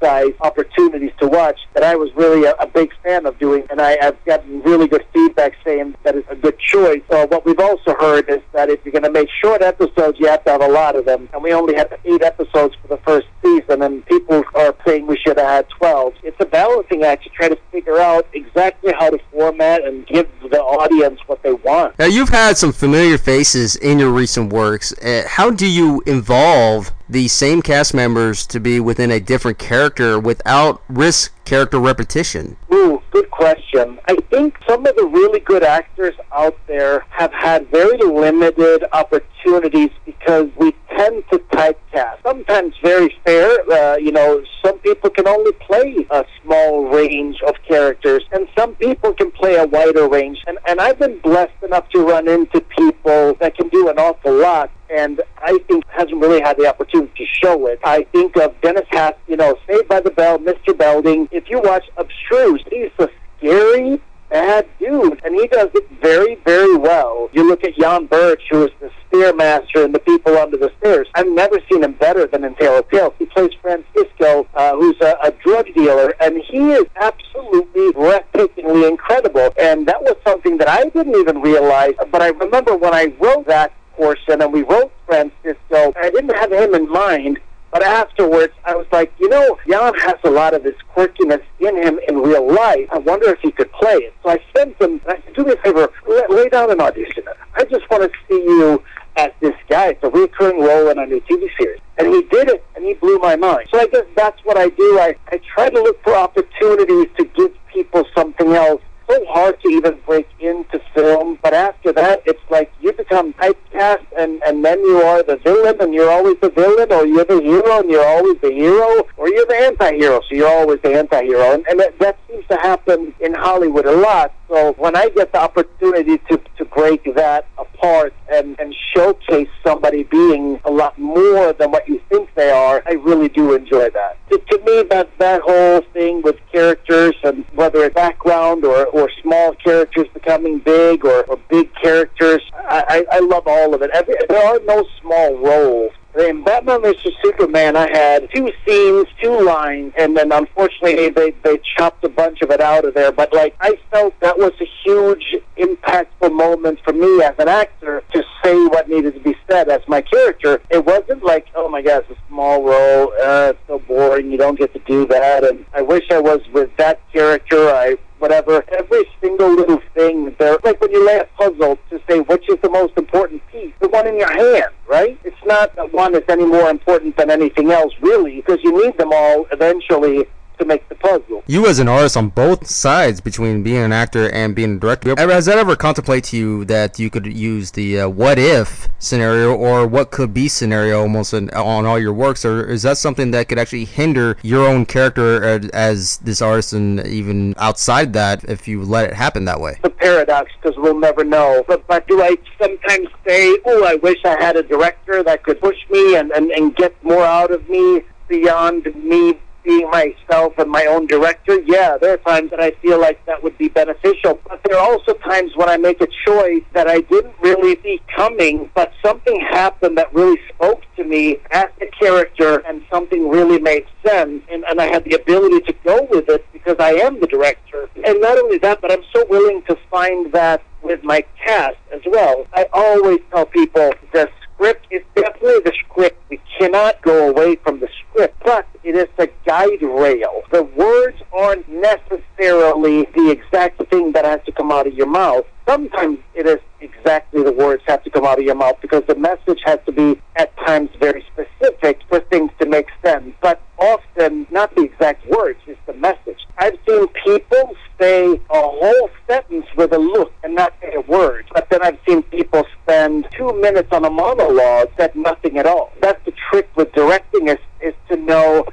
bite-sized 0.00 0.36
opportunities 0.40 1.12
to 1.20 1.26
watch 1.26 1.58
that 1.74 1.82
I 1.82 1.94
was 1.96 2.10
really 2.14 2.44
a, 2.44 2.52
a 2.54 2.66
big 2.66 2.90
fan 3.02 3.26
of 3.26 3.38
doing. 3.38 3.64
And 3.70 3.80
I, 3.80 3.96
I've 4.00 4.22
gotten 4.24 4.60
really 4.62 4.88
good 4.88 5.04
feedback 5.12 5.54
saying 5.64 5.94
that 6.02 6.16
it's 6.16 6.28
a 6.30 6.36
good 6.36 6.58
choice. 6.58 7.02
So 7.10 7.26
what 7.26 7.44
we've 7.44 7.58
also 7.58 7.94
heard 7.98 8.28
is 8.28 8.40
that 8.52 8.68
if 8.68 8.84
you're 8.84 8.92
going 8.92 9.04
to 9.04 9.10
make 9.10 9.28
short 9.42 9.62
episodes, 9.62 10.18
you 10.18 10.26
have 10.28 10.44
to 10.44 10.50
have 10.50 10.62
a 10.62 10.68
lot 10.68 10.96
of 10.96 11.04
them. 11.04 11.28
And 11.32 11.42
we 11.42 11.52
only 11.52 11.74
had 11.74 11.98
eight 12.04 12.22
episodes 12.22 12.74
for 12.82 12.88
the 12.88 12.98
first 12.98 13.26
season, 13.42 13.82
and 13.82 14.04
people 14.06 14.42
are 14.54 14.74
saying 14.86 15.06
we 15.06 15.18
should 15.18 15.38
have 15.38 15.48
had 15.48 15.68
12. 15.70 16.14
It's 16.22 16.36
a 16.40 16.46
balancing 16.46 17.04
act 17.04 17.24
to 17.24 17.30
try 17.30 17.48
to 17.48 17.58
figure 17.70 17.98
out 17.98 18.26
exactly 18.32 18.92
how 18.98 19.10
to 19.10 19.18
format 19.32 19.84
and 19.84 20.06
give 20.06 20.28
the 20.48 20.60
audience 20.60 21.20
what 21.26 21.42
they 21.42 21.52
want. 21.52 21.98
Now, 21.98 22.06
you've 22.06 22.28
had 22.28 22.58
some 22.58 22.72
familiar 22.72 23.18
faces 23.18 23.76
in 23.76 23.98
your 23.98 24.10
recent 24.10 24.52
works. 24.52 24.92
Uh, 24.98 25.24
how 25.26 25.50
do 25.50 25.66
you 25.66 26.02
involve 26.06 26.92
the 27.08 27.28
same 27.28 27.62
cast 27.62 27.94
members 27.94 28.46
to 28.46 28.60
be 28.60 28.80
within 28.80 29.10
a 29.10 29.20
different 29.20 29.58
character 29.58 30.18
without 30.18 30.82
risk 30.88 31.32
character 31.44 31.78
repetition? 31.78 32.56
Ooh, 32.72 33.02
good 33.10 33.30
question. 33.30 33.98
I 34.06 34.16
think 34.30 34.56
some 34.68 34.84
of 34.86 34.94
the 34.96 35.06
really 35.06 35.40
good 35.40 35.62
actors 35.62 36.14
out 36.32 36.58
there 36.66 37.06
have 37.10 37.32
had 37.32 37.68
very 37.70 37.96
limited 37.98 38.84
opportunities 38.92 39.90
because 40.28 40.50
we 40.58 40.74
tend 40.94 41.24
to 41.32 41.38
typecast. 41.38 42.22
Sometimes 42.22 42.74
very 42.82 43.16
fair. 43.24 43.48
Uh, 43.70 43.96
you 43.96 44.12
know, 44.12 44.42
some 44.62 44.78
people 44.80 45.08
can 45.08 45.26
only 45.26 45.52
play 45.52 46.06
a 46.10 46.24
small 46.42 46.84
range 46.84 47.36
of 47.46 47.54
characters, 47.66 48.22
and 48.32 48.46
some 48.56 48.74
people 48.74 49.14
can 49.14 49.30
play 49.30 49.56
a 49.56 49.66
wider 49.66 50.06
range. 50.06 50.38
And, 50.46 50.58
and 50.68 50.80
I've 50.80 50.98
been 50.98 51.18
blessed 51.20 51.62
enough 51.62 51.88
to 51.90 52.00
run 52.00 52.28
into 52.28 52.60
people 52.60 53.36
that 53.40 53.56
can 53.56 53.68
do 53.68 53.88
an 53.88 53.98
awful 53.98 54.34
lot 54.34 54.70
and 54.90 55.20
I 55.36 55.58
think 55.68 55.84
hasn't 55.88 56.18
really 56.18 56.40
had 56.40 56.56
the 56.56 56.66
opportunity 56.66 57.12
to 57.18 57.26
show 57.26 57.66
it. 57.66 57.78
I 57.84 58.04
think 58.04 58.38
of 58.38 58.58
Dennis 58.62 58.86
Hatt, 58.88 59.18
you 59.26 59.36
know, 59.36 59.58
Saved 59.66 59.86
by 59.86 60.00
the 60.00 60.10
Bell, 60.10 60.38
Mr. 60.38 60.76
Belding. 60.76 61.28
If 61.30 61.50
you 61.50 61.60
watch 61.60 61.84
Abstruse, 61.98 62.64
he's 62.70 62.90
a 62.98 63.08
scary, 63.36 64.00
bad 64.30 64.66
dude, 64.78 65.20
and 65.24 65.34
he 65.34 65.46
does 65.48 65.68
it 65.74 65.88
very, 66.02 66.36
very 66.44 66.76
well. 66.76 67.28
You 67.32 67.48
look 67.48 67.64
at 67.64 67.76
Jan 67.76 68.06
Birch, 68.06 68.42
who 68.50 68.64
is 68.64 68.70
the 68.80 68.90
Spearmaster 69.10 69.84
and 69.84 69.94
the 69.94 69.98
people 70.00 70.36
under 70.36 70.56
the 70.56 70.70
stairs. 70.78 71.08
I've 71.14 71.28
never 71.28 71.58
seen 71.70 71.82
him 71.82 71.92
better 71.92 72.26
than 72.26 72.44
in 72.44 72.54
Tale 72.56 72.78
of 72.78 72.88
Tails. 72.90 73.14
He 73.18 73.26
plays 73.26 73.50
Francisco, 73.60 74.46
uh, 74.54 74.76
who's 74.76 74.96
a, 75.00 75.16
a 75.22 75.32
drug 75.44 75.66
dealer, 75.74 76.14
and 76.20 76.42
he 76.48 76.72
is 76.72 76.84
absolutely 76.96 77.92
breathtakingly 77.92 78.88
incredible. 78.88 79.54
And 79.58 79.86
that 79.86 80.02
was 80.02 80.16
something 80.26 80.58
that 80.58 80.68
I 80.68 80.84
didn't 80.84 81.16
even 81.16 81.40
realize. 81.40 81.94
But 82.10 82.22
I 82.22 82.28
remember 82.28 82.76
when 82.76 82.94
I 82.94 83.12
wrote 83.20 83.46
that 83.46 83.72
portion 83.96 84.40
and 84.42 84.52
we 84.52 84.62
wrote 84.62 84.92
Francisco, 85.06 85.92
I 86.00 86.10
didn't 86.10 86.34
have 86.36 86.52
him 86.52 86.74
in 86.74 86.88
mind. 86.88 87.40
But 87.70 87.82
afterwards, 87.82 88.54
I 88.64 88.74
was 88.74 88.86
like, 88.92 89.12
you 89.18 89.28
know, 89.28 89.58
Jan 89.68 89.94
has 89.94 90.16
a 90.24 90.30
lot 90.30 90.54
of 90.54 90.62
this 90.62 90.74
quirkiness 90.94 91.42
in 91.60 91.76
him 91.76 91.98
in 92.08 92.18
real 92.18 92.50
life. 92.50 92.88
I 92.92 92.98
wonder 92.98 93.28
if 93.30 93.40
he 93.40 93.50
could 93.50 93.70
play 93.72 93.94
it. 93.94 94.14
So 94.22 94.30
I 94.30 94.38
sent 94.56 94.80
him, 94.80 95.00
and 95.06 95.08
I 95.08 95.22
said, 95.22 95.34
do 95.34 95.44
me 95.44 95.52
a 95.52 95.56
favor, 95.56 95.90
lay, 96.30 96.48
down 96.48 96.70
an 96.70 96.80
audition. 96.80 97.24
I 97.54 97.64
just 97.64 97.88
want 97.90 98.10
to 98.10 98.18
see 98.28 98.42
you 98.42 98.82
as 99.16 99.30
this 99.40 99.54
guy. 99.68 99.88
It's 99.88 100.02
a 100.02 100.08
recurring 100.08 100.60
role 100.60 100.88
in 100.88 100.98
a 100.98 101.06
new 101.06 101.20
TV 101.20 101.48
series. 101.58 101.80
And 101.98 102.08
he 102.08 102.22
did 102.22 102.48
it, 102.48 102.64
and 102.74 102.84
he 102.84 102.94
blew 102.94 103.18
my 103.18 103.36
mind. 103.36 103.68
So 103.72 103.80
I 103.80 103.86
guess 103.86 104.04
that's 104.16 104.42
what 104.44 104.56
I 104.56 104.68
do. 104.70 104.98
I, 105.00 105.16
I 105.30 105.40
try 105.54 105.68
to 105.68 105.82
look 105.82 106.02
for 106.02 106.14
opportunities 106.14 107.08
to 107.18 107.24
give 107.24 107.52
people 107.72 108.04
something 108.16 108.52
else 108.54 108.80
so 109.08 109.24
hard 109.26 109.60
to 109.62 109.68
even 109.68 109.98
break 110.06 110.28
into 110.40 110.80
film. 110.94 111.38
But 111.42 111.54
after 111.54 111.92
that, 111.92 112.22
it's 112.26 112.42
like 112.50 112.70
you 112.80 112.92
become 112.92 113.32
typecast, 113.34 114.06
and 114.18 114.42
and 114.42 114.64
then 114.64 114.80
you 114.80 114.98
are 115.02 115.22
the 115.22 115.36
villain, 115.36 115.80
and 115.80 115.94
you're 115.94 116.10
always 116.10 116.36
the 116.40 116.50
villain, 116.50 116.92
or 116.92 117.06
you're 117.06 117.24
the 117.24 117.40
hero, 117.40 117.80
and 117.80 117.90
you're 117.90 118.06
always 118.06 118.38
the 118.40 118.52
hero, 118.52 119.06
or 119.16 119.28
you're 119.28 119.46
the 119.46 119.56
anti-hero, 119.56 120.20
so 120.20 120.34
you're 120.34 120.48
always 120.48 120.80
the 120.82 120.94
anti-hero, 120.94 121.54
and, 121.54 121.66
and 121.68 121.80
that, 121.80 121.98
that 121.98 122.18
seems 122.28 122.46
to 122.48 122.56
happen 122.56 123.14
in 123.20 123.34
Hollywood 123.34 123.86
a 123.86 123.92
lot. 123.92 124.32
So 124.48 124.72
when 124.74 124.96
I 124.96 125.08
get 125.10 125.32
the 125.32 125.40
opportunity 125.40 126.18
to 126.28 126.40
to 126.57 126.57
break 126.78 127.02
that 127.16 127.44
apart 127.58 128.14
and 128.30 128.54
and 128.60 128.72
showcase 128.94 129.48
somebody 129.66 130.04
being 130.04 130.60
a 130.64 130.70
lot 130.70 130.96
more 130.96 131.52
than 131.52 131.72
what 131.72 131.88
you 131.88 132.00
think 132.08 132.32
they 132.36 132.50
are, 132.50 132.82
I 132.86 132.92
really 132.92 133.28
do 133.28 133.52
enjoy 133.52 133.90
that. 133.90 134.16
To, 134.30 134.38
to 134.38 134.58
me, 134.64 134.84
that 134.90 135.10
that 135.18 135.40
whole 135.42 135.82
thing 135.92 136.22
with 136.22 136.36
characters 136.52 137.14
and 137.24 137.44
whether 137.54 137.82
it's 137.84 137.94
background 137.94 138.64
or 138.64 138.86
or 138.86 139.10
small 139.22 139.54
characters 139.54 140.06
becoming 140.14 140.60
big 140.60 141.04
or, 141.04 141.24
or 141.24 141.36
big 141.50 141.68
characters. 141.82 142.42
I, 142.54 143.04
I, 143.10 143.16
I 143.16 143.18
love 143.20 143.44
all 143.46 143.74
of 143.74 143.82
it. 143.82 143.90
Every, 143.92 144.14
there 144.28 144.46
are 144.46 144.60
no 144.64 144.84
small 145.00 145.36
roles. 145.38 145.92
In 146.16 146.42
Batman 146.42 146.82
vs 146.82 147.12
Superman, 147.22 147.76
I 147.76 147.88
had 147.90 148.28
two 148.34 148.50
scenes, 148.66 149.06
two 149.22 149.40
lines, 149.40 149.92
and 149.96 150.16
then 150.16 150.32
unfortunately 150.32 151.10
they 151.10 151.30
they 151.44 151.60
chopped 151.76 152.02
a 152.02 152.08
bunch 152.08 152.40
of 152.42 152.50
it 152.50 152.60
out 152.60 152.84
of 152.84 152.94
there. 152.94 153.12
But 153.12 153.32
like 153.32 153.54
I 153.60 153.78
felt 153.90 154.18
that 154.20 154.38
was 154.38 154.52
a 154.60 154.68
huge, 154.84 155.36
impactful 155.56 156.32
moment 156.32 156.80
for 156.82 156.92
me 156.92 157.22
as 157.22 157.34
an 157.38 157.48
actor 157.48 158.02
to 158.12 158.24
say 158.42 158.56
what 158.66 158.88
needed 158.88 159.14
to 159.14 159.20
be 159.20 159.36
said 159.48 159.68
as 159.68 159.80
my 159.86 160.00
character. 160.00 160.60
It 160.70 160.84
wasn't 160.84 161.22
like, 161.22 161.46
oh 161.54 161.68
my 161.68 161.82
God, 161.82 162.04
it's 162.08 162.18
a 162.18 162.28
small 162.28 162.64
role. 162.64 163.12
Uh, 163.22 163.52
it's 163.52 163.60
so 163.68 163.78
boring. 163.78 164.32
You 164.32 164.38
don't 164.38 164.58
get 164.58 164.72
to 164.72 164.80
do 164.80 165.06
that. 165.08 165.44
And 165.44 165.66
I 165.74 165.82
wish 165.82 166.04
I 166.10 166.20
was 166.20 166.40
with 166.52 166.70
that 166.78 167.00
character. 167.12 167.68
I 167.68 167.96
whatever. 168.18 168.64
Every 168.72 169.04
single 169.20 169.54
little 169.54 169.80
thing 169.94 170.34
there, 170.38 170.58
like 170.64 170.80
when 170.80 170.90
you 170.90 171.06
lay 171.06 171.18
a 171.18 171.28
puzzle 171.36 171.78
to 171.90 172.00
say 172.08 172.20
which 172.20 172.48
is 172.48 172.56
the 172.62 172.70
most 172.70 172.96
important 172.96 173.42
piece, 173.50 173.72
the 173.80 173.88
one 173.88 174.06
in 174.06 174.18
your 174.18 174.30
hand, 174.30 174.72
right? 174.88 175.17
Not 175.48 175.70
one 175.94 176.14
is 176.14 176.24
any 176.28 176.44
more 176.44 176.68
important 176.68 177.16
than 177.16 177.30
anything 177.30 177.70
else, 177.70 177.94
really, 178.02 178.36
because 178.36 178.58
you 178.62 178.84
need 178.84 178.98
them 178.98 179.10
all 179.14 179.46
eventually 179.50 180.26
to 180.58 180.64
make 180.66 180.86
the 180.90 180.94
puzzle. 180.96 181.27
You 181.50 181.66
as 181.66 181.78
an 181.78 181.88
artist 181.88 182.14
on 182.14 182.28
both 182.28 182.66
sides 182.66 183.22
between 183.22 183.62
being 183.62 183.78
an 183.78 183.90
actor 183.90 184.30
and 184.32 184.54
being 184.54 184.76
a 184.76 184.78
director, 184.78 185.14
has 185.16 185.46
that 185.46 185.56
ever 185.56 185.76
contemplated 185.76 186.24
to 186.24 186.36
you 186.36 186.64
that 186.66 186.98
you 186.98 187.08
could 187.08 187.26
use 187.26 187.70
the 187.70 188.00
uh, 188.00 188.08
what 188.10 188.38
if 188.38 188.86
scenario 188.98 189.54
or 189.54 189.86
what 189.86 190.10
could 190.10 190.34
be 190.34 190.46
scenario 190.46 191.00
almost 191.00 191.32
in, 191.32 191.48
on 191.52 191.86
all 191.86 191.98
your 191.98 192.12
works, 192.12 192.44
or 192.44 192.66
is 192.66 192.82
that 192.82 192.98
something 192.98 193.30
that 193.30 193.48
could 193.48 193.58
actually 193.58 193.86
hinder 193.86 194.36
your 194.42 194.68
own 194.68 194.84
character 194.84 195.42
as, 195.42 195.70
as 195.70 196.18
this 196.18 196.42
artist 196.42 196.74
and 196.74 197.06
even 197.06 197.54
outside 197.56 198.12
that 198.12 198.44
if 198.44 198.68
you 198.68 198.82
let 198.82 199.08
it 199.08 199.14
happen 199.14 199.46
that 199.46 199.58
way? 199.58 199.78
The 199.82 199.88
paradox, 199.88 200.52
because 200.60 200.76
we'll 200.76 201.00
never 201.00 201.24
know. 201.24 201.64
But, 201.66 201.86
but 201.86 202.06
do 202.08 202.20
I 202.20 202.36
sometimes 202.60 203.08
say, 203.26 203.56
oh, 203.64 203.86
I 203.86 203.94
wish 203.94 204.22
I 204.26 204.36
had 204.38 204.56
a 204.56 204.62
director 204.62 205.22
that 205.22 205.44
could 205.44 205.62
push 205.62 205.78
me 205.88 206.16
and, 206.16 206.30
and, 206.30 206.50
and 206.50 206.76
get 206.76 207.02
more 207.02 207.24
out 207.24 207.50
of 207.50 207.66
me 207.70 208.02
beyond 208.28 208.94
me 208.94 209.38
being 209.68 209.90
myself 209.90 210.54
and 210.56 210.70
my 210.70 210.86
own 210.86 211.06
director, 211.06 211.60
yeah, 211.66 211.98
there 212.00 212.14
are 212.14 212.16
times 212.16 212.50
that 212.50 212.58
I 212.58 212.70
feel 212.82 212.98
like 212.98 213.24
that 213.26 213.42
would 213.42 213.56
be 213.58 213.68
beneficial. 213.68 214.40
But 214.48 214.62
there 214.64 214.78
are 214.78 214.90
also 214.90 215.12
times 215.12 215.52
when 215.56 215.68
I 215.68 215.76
make 215.76 216.00
a 216.00 216.08
choice 216.26 216.62
that 216.72 216.88
I 216.88 217.02
didn't 217.02 217.34
really 217.42 217.78
see 217.82 218.00
coming, 218.16 218.70
but 218.74 218.92
something 219.04 219.38
happened 219.40 219.98
that 219.98 220.12
really 220.14 220.40
spoke 220.54 220.80
to 220.96 221.04
me 221.04 221.36
as 221.50 221.66
a 221.82 221.86
character 222.00 222.62
and 222.66 222.80
something 222.90 223.28
really 223.28 223.60
made 223.60 223.84
sense. 224.06 224.42
And, 224.50 224.64
and 224.64 224.80
I 224.80 224.86
had 224.86 225.04
the 225.04 225.16
ability 225.20 225.60
to 225.66 225.74
go 225.84 226.08
with 226.10 226.30
it 226.30 226.46
because 226.50 226.76
I 226.80 226.92
am 226.92 227.20
the 227.20 227.26
director. 227.26 227.90
And 228.06 228.20
not 228.22 228.38
only 228.38 228.56
that, 228.58 228.80
but 228.80 228.90
I'm 228.90 229.04
so 229.14 229.26
willing 229.28 229.62
to 229.68 229.76
find 229.90 230.32
that 230.32 230.62
with 230.82 231.04
my 231.04 231.22
cast 231.44 231.76
as 231.92 232.00
well. 232.06 232.46
I 232.54 232.66
always 232.72 233.20
tell 233.30 233.44
people 233.44 233.92
the 234.14 234.30
script 234.58 234.86
is 234.90 235.02
definitely 235.14 235.60
the 235.64 235.72
script. 235.84 236.20
We 236.30 236.40
cannot 236.58 237.00
go 237.02 237.28
away 237.28 237.56
from 237.56 237.80
the 237.80 237.88
script, 238.00 238.42
but 238.44 238.66
it 238.82 238.96
is 238.96 239.06
a 239.18 239.27
guide 239.58 239.82
rail. 239.82 240.42
The 240.52 240.62
words 240.62 241.18
aren't 241.32 241.68
necessarily 241.68 243.06
the 243.14 243.30
exact 243.30 243.82
thing 243.90 244.12
that 244.12 244.24
has 244.24 244.40
to 244.46 244.52
come 244.52 244.70
out 244.70 244.86
of 244.86 244.94
your 244.94 245.06
mouth. 245.06 245.44
Sometimes 245.66 246.18
it 246.34 246.46
is 246.46 246.58
exactly 246.80 247.42
the 247.42 247.52
words 247.52 247.82
have 247.86 248.02
to 248.04 248.10
come 248.10 248.24
out 248.24 248.38
of 248.38 248.44
your 248.44 248.54
mouth 248.54 248.76
because 248.80 249.02
the 249.08 249.16
message 249.16 249.60
has 249.64 249.78
to 249.86 249.92
be 249.92 250.20
at 250.36 250.56
times 250.58 250.90
very 251.00 251.24
specific 251.32 252.00
for 252.08 252.20
things 252.20 252.50
to 252.60 252.66
make 252.68 252.86
sense. 253.04 253.34
But 253.40 253.60
often, 253.78 254.46
not 254.50 254.74
the 254.74 254.82
exact 254.82 255.26
words, 255.26 255.58
it's 255.66 255.80
the 255.86 255.94
message. 255.94 256.38
I've 256.58 256.78
seen 256.88 257.06
people 257.24 257.74
say 258.00 258.32
a 258.32 258.38
whole 258.50 259.10
sentence 259.28 259.66
with 259.76 259.92
a 259.92 259.98
look 259.98 260.32
and 260.42 260.54
not 260.54 260.72
say 260.80 260.94
a 260.94 261.00
word. 261.00 261.46
But 261.52 261.68
then 261.70 261.82
I've 261.82 261.98
seen 262.06 262.22
people 262.22 262.64
spend 262.82 263.26
two 263.36 263.52
minutes 263.60 263.88
on 263.92 264.04
a 264.04 264.10
monologue 264.10 264.88
that 264.96 265.14
nothing 265.16 265.58
at 265.58 265.66
all. 265.66 265.92
That's 266.00 266.24
the 266.24 266.32
trick 266.50 266.68
with 266.76 266.92
directing 266.92 267.48
is, 267.48 267.58
is 267.80 267.94
to 268.10 268.16
know 268.16 268.64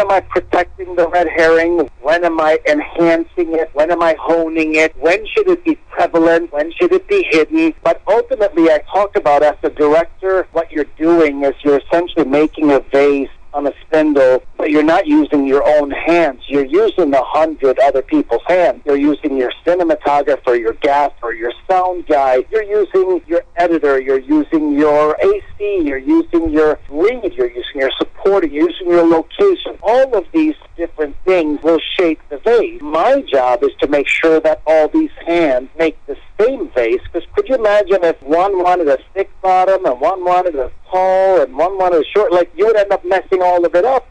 am 0.00 0.10
I 0.10 0.20
protecting 0.20 0.96
the 0.96 1.08
red 1.08 1.28
herring? 1.28 1.88
When 2.00 2.24
am 2.24 2.40
I 2.40 2.58
enhancing 2.66 3.54
it? 3.54 3.70
When 3.74 3.90
am 3.90 4.02
I 4.02 4.16
honing 4.18 4.74
it? 4.74 4.96
When 4.96 5.24
should 5.26 5.48
it 5.48 5.64
be 5.64 5.76
prevalent? 5.90 6.52
When 6.52 6.72
should 6.72 6.92
it 6.92 7.06
be 7.06 7.26
hidden? 7.30 7.74
But 7.84 8.02
ultimately, 8.08 8.70
I 8.70 8.82
talk 8.92 9.14
about 9.14 9.42
as 9.42 9.56
a 9.62 9.70
director, 9.70 10.48
what 10.52 10.72
you're 10.72 10.92
doing 10.96 11.44
is 11.44 11.54
you're 11.62 11.80
essentially 11.80 12.24
making 12.24 12.70
a 12.72 12.80
vase 12.80 13.28
on 13.52 13.66
a 13.66 13.72
spindle, 13.82 14.42
but 14.60 14.70
you're 14.70 14.82
not 14.82 15.06
using 15.06 15.46
your 15.46 15.66
own 15.66 15.90
hands. 15.90 16.42
You're 16.46 16.66
using 16.66 17.14
a 17.14 17.22
hundred 17.24 17.78
other 17.78 18.02
people's 18.02 18.42
hands. 18.46 18.82
You're 18.84 18.98
using 18.98 19.38
your 19.38 19.50
cinematographer, 19.66 20.60
your 20.60 20.74
gaffer, 20.74 21.32
your 21.32 21.54
sound 21.66 22.06
guy. 22.06 22.44
You're 22.52 22.64
using 22.64 23.22
your 23.26 23.42
editor. 23.56 23.98
You're 23.98 24.20
using 24.20 24.78
your 24.78 25.16
AC. 25.22 25.80
You're 25.82 25.96
using 25.96 26.50
your 26.50 26.78
lead. 26.90 27.32
You're 27.32 27.50
using 27.50 27.76
your 27.76 27.90
supporting. 27.96 28.52
You're 28.52 28.68
using 28.68 28.88
your 28.88 29.06
location. 29.06 29.78
All 29.82 30.14
of 30.14 30.26
these 30.34 30.56
different 30.76 31.16
things 31.24 31.58
will 31.62 31.80
shape 31.98 32.20
the 32.28 32.36
vase. 32.44 32.82
My 32.82 33.22
job 33.32 33.62
is 33.62 33.70
to 33.80 33.88
make 33.88 34.08
sure 34.08 34.40
that 34.40 34.60
all 34.66 34.88
these 34.88 35.10
hands 35.26 35.70
make 35.78 35.96
the 36.06 36.16
same 36.38 36.70
vase. 36.72 37.00
Because 37.10 37.26
could 37.34 37.48
you 37.48 37.54
imagine 37.54 38.04
if 38.04 38.22
one 38.22 38.62
wanted 38.62 38.88
a 38.88 38.98
thick 39.14 39.30
bottom 39.40 39.86
and 39.86 39.98
one 40.00 40.22
wanted 40.22 40.54
a 40.56 40.70
tall 40.90 41.40
and 41.40 41.56
one 41.56 41.78
wanted 41.78 42.02
a 42.02 42.04
short? 42.14 42.30
Like 42.30 42.52
you 42.54 42.66
would 42.66 42.76
end 42.76 42.92
up 42.92 43.02
messing 43.06 43.40
all 43.42 43.64
of 43.64 43.74
it 43.74 43.86
up 43.86 44.06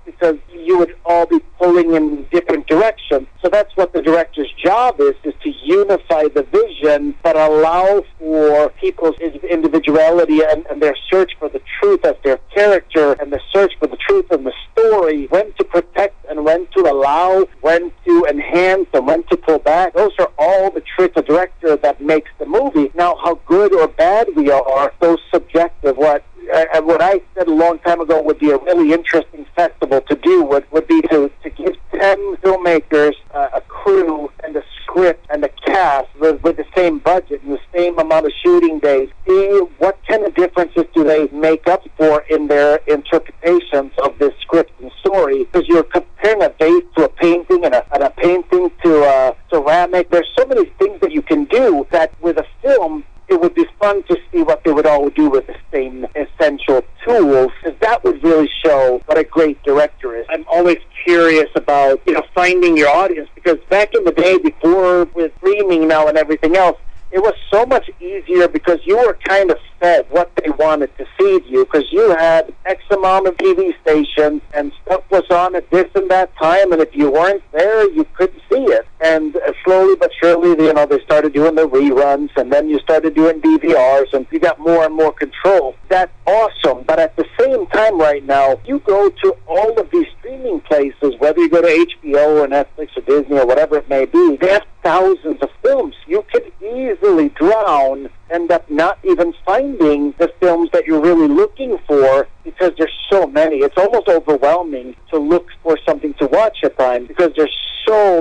you 0.69 0.77
would 0.77 0.95
all 1.03 1.25
be 1.25 1.39
pulling 1.57 1.95
in 1.95 2.27
different 2.31 2.67
directions. 2.67 3.25
So 3.41 3.49
that's 3.49 3.75
what 3.75 3.91
the 3.91 4.03
director's 4.03 4.53
job 4.63 4.99
is: 4.99 5.15
is 5.23 5.33
to 5.43 5.51
unify 5.63 6.23
the 6.37 6.43
vision, 6.43 7.15
but 7.23 7.35
allow 7.35 8.03
for 8.19 8.69
people's 8.79 9.17
individuality 9.19 10.41
and, 10.47 10.65
and 10.67 10.79
their 10.79 10.95
search 11.11 11.31
for 11.39 11.49
the 11.49 11.61
truth 11.79 12.05
of 12.05 12.17
their 12.23 12.39
character 12.53 13.13
and 13.13 13.33
the 13.33 13.41
search 13.51 13.73
for 13.79 13.87
the 13.87 13.97
truth 14.07 14.27
in 14.31 14.43
the 14.43 14.53
story. 14.71 15.25
When 15.27 15.51
to 15.53 15.63
protect 15.63 16.15
and 16.29 16.45
when 16.45 16.67
to 16.77 16.81
allow, 16.81 17.47
when 17.61 17.91
to 18.05 18.25
enhance 18.29 18.87
and 18.93 19.07
when 19.07 19.23
to 19.31 19.37
pull 19.37 19.59
back. 19.59 19.95
Those 19.95 20.11
are 20.19 20.31
all 20.37 20.69
the 20.69 20.83
tricks 20.95 21.17
of 21.17 21.25
director 21.25 21.75
that 21.77 21.99
makes 21.99 22.29
the 22.37 22.45
movie. 22.45 22.91
Now, 22.93 23.17
how 23.23 23.35
good 23.47 23.73
or 23.73 23.87
bad 23.87 24.27
we 24.35 24.51
are, 24.51 24.93
so 25.01 25.17
subjective. 25.33 25.97
What 25.97 26.23
uh, 26.53 26.81
what 26.81 27.01
I 27.01 27.21
said 27.35 27.47
a 27.47 27.53
long 27.53 27.79
time 27.79 28.01
ago 28.01 28.21
would 28.21 28.39
be 28.39 28.51
a 28.51 28.57
really 28.57 28.93
interesting 28.93 29.45
festival 29.55 30.01
to 30.01 30.15
do 30.15 30.43
would, 30.43 30.69
would 30.71 30.87
be 30.87 31.01
to, 31.03 31.31
to 31.43 31.49
give 31.49 31.75
10 31.91 32.37
filmmakers 32.37 33.13
uh, 33.33 33.49
a 33.53 33.61
crew 33.61 34.31
and 34.43 34.55
a 34.55 34.63
script 34.83 35.25
and 35.29 35.43
a 35.43 35.49
cast 35.65 36.07
with, 36.19 36.41
with 36.43 36.57
the 36.57 36.65
same 36.75 36.99
budget 36.99 37.41
and 37.43 37.53
the 37.53 37.59
same 37.75 37.97
amount 37.99 38.25
of 38.25 38.31
shooting 38.43 38.79
days. 38.79 39.09
See 39.27 39.61
what 39.77 39.99
kind 40.07 40.25
of 40.25 40.33
differences 40.35 40.85
do 40.95 41.03
they 41.03 41.27
make 41.27 41.67
up 41.67 41.83
for 41.97 42.21
in 42.29 42.47
their 42.47 42.77
interpretations 42.87 43.91
of 44.03 44.17
this 44.17 44.33
script 44.41 44.71
and 44.81 44.91
story 44.99 45.45
because 45.45 45.67
you're 45.67 45.83
comparing 45.83 46.41
a 46.41 46.49
vase 46.59 46.83
to 46.97 47.05
a 47.05 47.09
painting 47.09 47.65
and 47.65 47.75
a, 47.75 47.93
and 47.93 48.03
a 48.03 48.09
painting 48.11 48.71
to 48.83 49.03
a 49.03 49.35
ceramic. 49.51 50.09
There's 50.09 50.29
so 50.37 50.45
many 50.45 50.65
things 50.79 50.99
that 51.01 51.11
you 51.11 51.21
can 51.21 51.45
do 51.45 51.85
that 51.91 52.13
with 52.21 52.37
a 52.37 52.45
film 52.61 53.03
it 53.29 53.39
would 53.39 53.53
be 53.53 53.65
fun 53.79 54.03
to 54.03 54.17
see 54.31 54.41
what 54.41 54.63
they 54.63 54.68
would 54.79 54.85
all 54.85 55.09
do 55.09 55.29
with 55.29 55.45
the 55.45 55.55
same 55.73 56.07
essential 56.15 56.81
tools, 57.05 57.51
because 57.61 57.77
that 57.81 58.01
would 58.05 58.23
really 58.23 58.49
show 58.63 59.01
what 59.07 59.17
a 59.17 59.25
great 59.25 59.61
director 59.63 60.15
is. 60.15 60.25
I'm 60.29 60.45
always 60.49 60.77
curious 61.03 61.49
about 61.53 61.99
you 62.07 62.13
know, 62.13 62.23
finding 62.33 62.77
your 62.77 62.87
audience 62.87 63.27
because 63.35 63.57
back 63.69 63.93
in 63.93 64.05
the 64.05 64.13
day 64.13 64.37
before 64.37 65.03
with 65.15 65.33
streaming 65.39 65.85
now 65.89 66.07
and 66.07 66.17
everything 66.17 66.55
else, 66.55 66.77
it 67.11 67.19
was 67.19 67.33
so 67.51 67.65
much 67.65 67.89
easier 67.99 68.47
because 68.47 68.79
you 68.85 68.95
were 68.95 69.17
kind 69.25 69.51
of 69.51 69.57
fed 69.81 70.05
what 70.11 70.31
they 70.37 70.49
wanted 70.51 70.95
to 70.97 71.05
feed 71.17 71.43
you 71.45 71.65
because 71.65 71.91
you 71.91 72.11
had 72.11 72.53
X 72.65 72.81
amount 72.89 73.27
of 73.27 73.35
TV 73.35 73.73
stations 73.81 74.41
and 74.53 74.71
stuff 74.85 75.03
was 75.11 75.25
on 75.29 75.55
at 75.55 75.69
this 75.71 75.87
and 75.93 76.09
that 76.09 76.33
time, 76.37 76.71
and 76.71 76.81
if 76.81 76.95
you 76.95 77.11
weren't 77.11 77.43
there, 77.51 77.91
you 77.91 78.05
couldn't 78.15 78.41
see 78.49 78.63
it. 78.63 78.87
And 79.01 79.35
uh, 79.37 79.53
slowly 79.63 79.95
but 79.95 80.11
surely, 80.21 80.49
you 80.49 80.73
know, 80.73 80.85
they 80.85 80.99
started 81.01 81.33
doing 81.33 81.55
the 81.55 81.67
reruns, 81.67 82.29
and 82.35 82.51
then 82.51 82.69
you 82.69 82.79
started 82.79 83.15
doing 83.15 83.39
DVRs, 83.41 84.13
and 84.13 84.27
you 84.31 84.39
got 84.39 84.59
more 84.59 84.85
and 84.85 84.93
more 84.93 85.13
control. 85.13 85.75
That's 85.87 86.11
awesome. 86.27 86.83
But 86.85 86.99
at 86.99 87.15
the 87.15 87.25
same 87.39 87.65
time, 87.67 87.97
right 87.99 88.25
now, 88.25 88.59
you 88.65 88.79
go 88.79 89.09
to 89.09 89.35
all 89.47 89.79
of 89.79 89.89
these 89.91 90.07
streaming 90.19 90.59
places, 90.61 91.13
whether 91.19 91.39
you 91.39 91.49
go 91.49 91.61
to 91.61 91.67
HBO 91.67 92.43
or 92.43 92.47
Netflix 92.47 92.97
or 92.97 93.01
Disney 93.01 93.39
or 93.39 93.45
whatever 93.45 93.77
it 93.77 93.87
may 93.89 94.05
be, 94.05 94.37
they 94.41 94.49
have 94.49 94.63
thousands 94.83 95.41
of 95.41 95.49
films. 95.61 95.95
You 96.05 96.25
could 96.31 96.51
easily 96.61 97.29
drown, 97.29 98.09
end 98.29 98.51
up 98.51 98.69
not 98.69 98.99
even 99.03 99.33
finding 99.45 100.13
the 100.17 100.31
films 100.39 100.69
that 100.73 100.85
you're 100.85 101.01
really 101.01 101.27
looking 101.27 101.77
for 101.87 102.27
because 102.43 102.71
there's 102.77 102.93
so 103.09 103.27
many. 103.27 103.57
It's 103.57 103.77
almost 103.77 104.07
overwhelming 104.07 104.95
to 105.11 105.19
look 105.19 105.47
for 105.63 105.77
something 105.87 106.13
to 106.15 106.27
watch 106.27 106.57
at 106.63 106.77
times 106.77 107.07
because 107.07 107.31
there's 107.35 107.55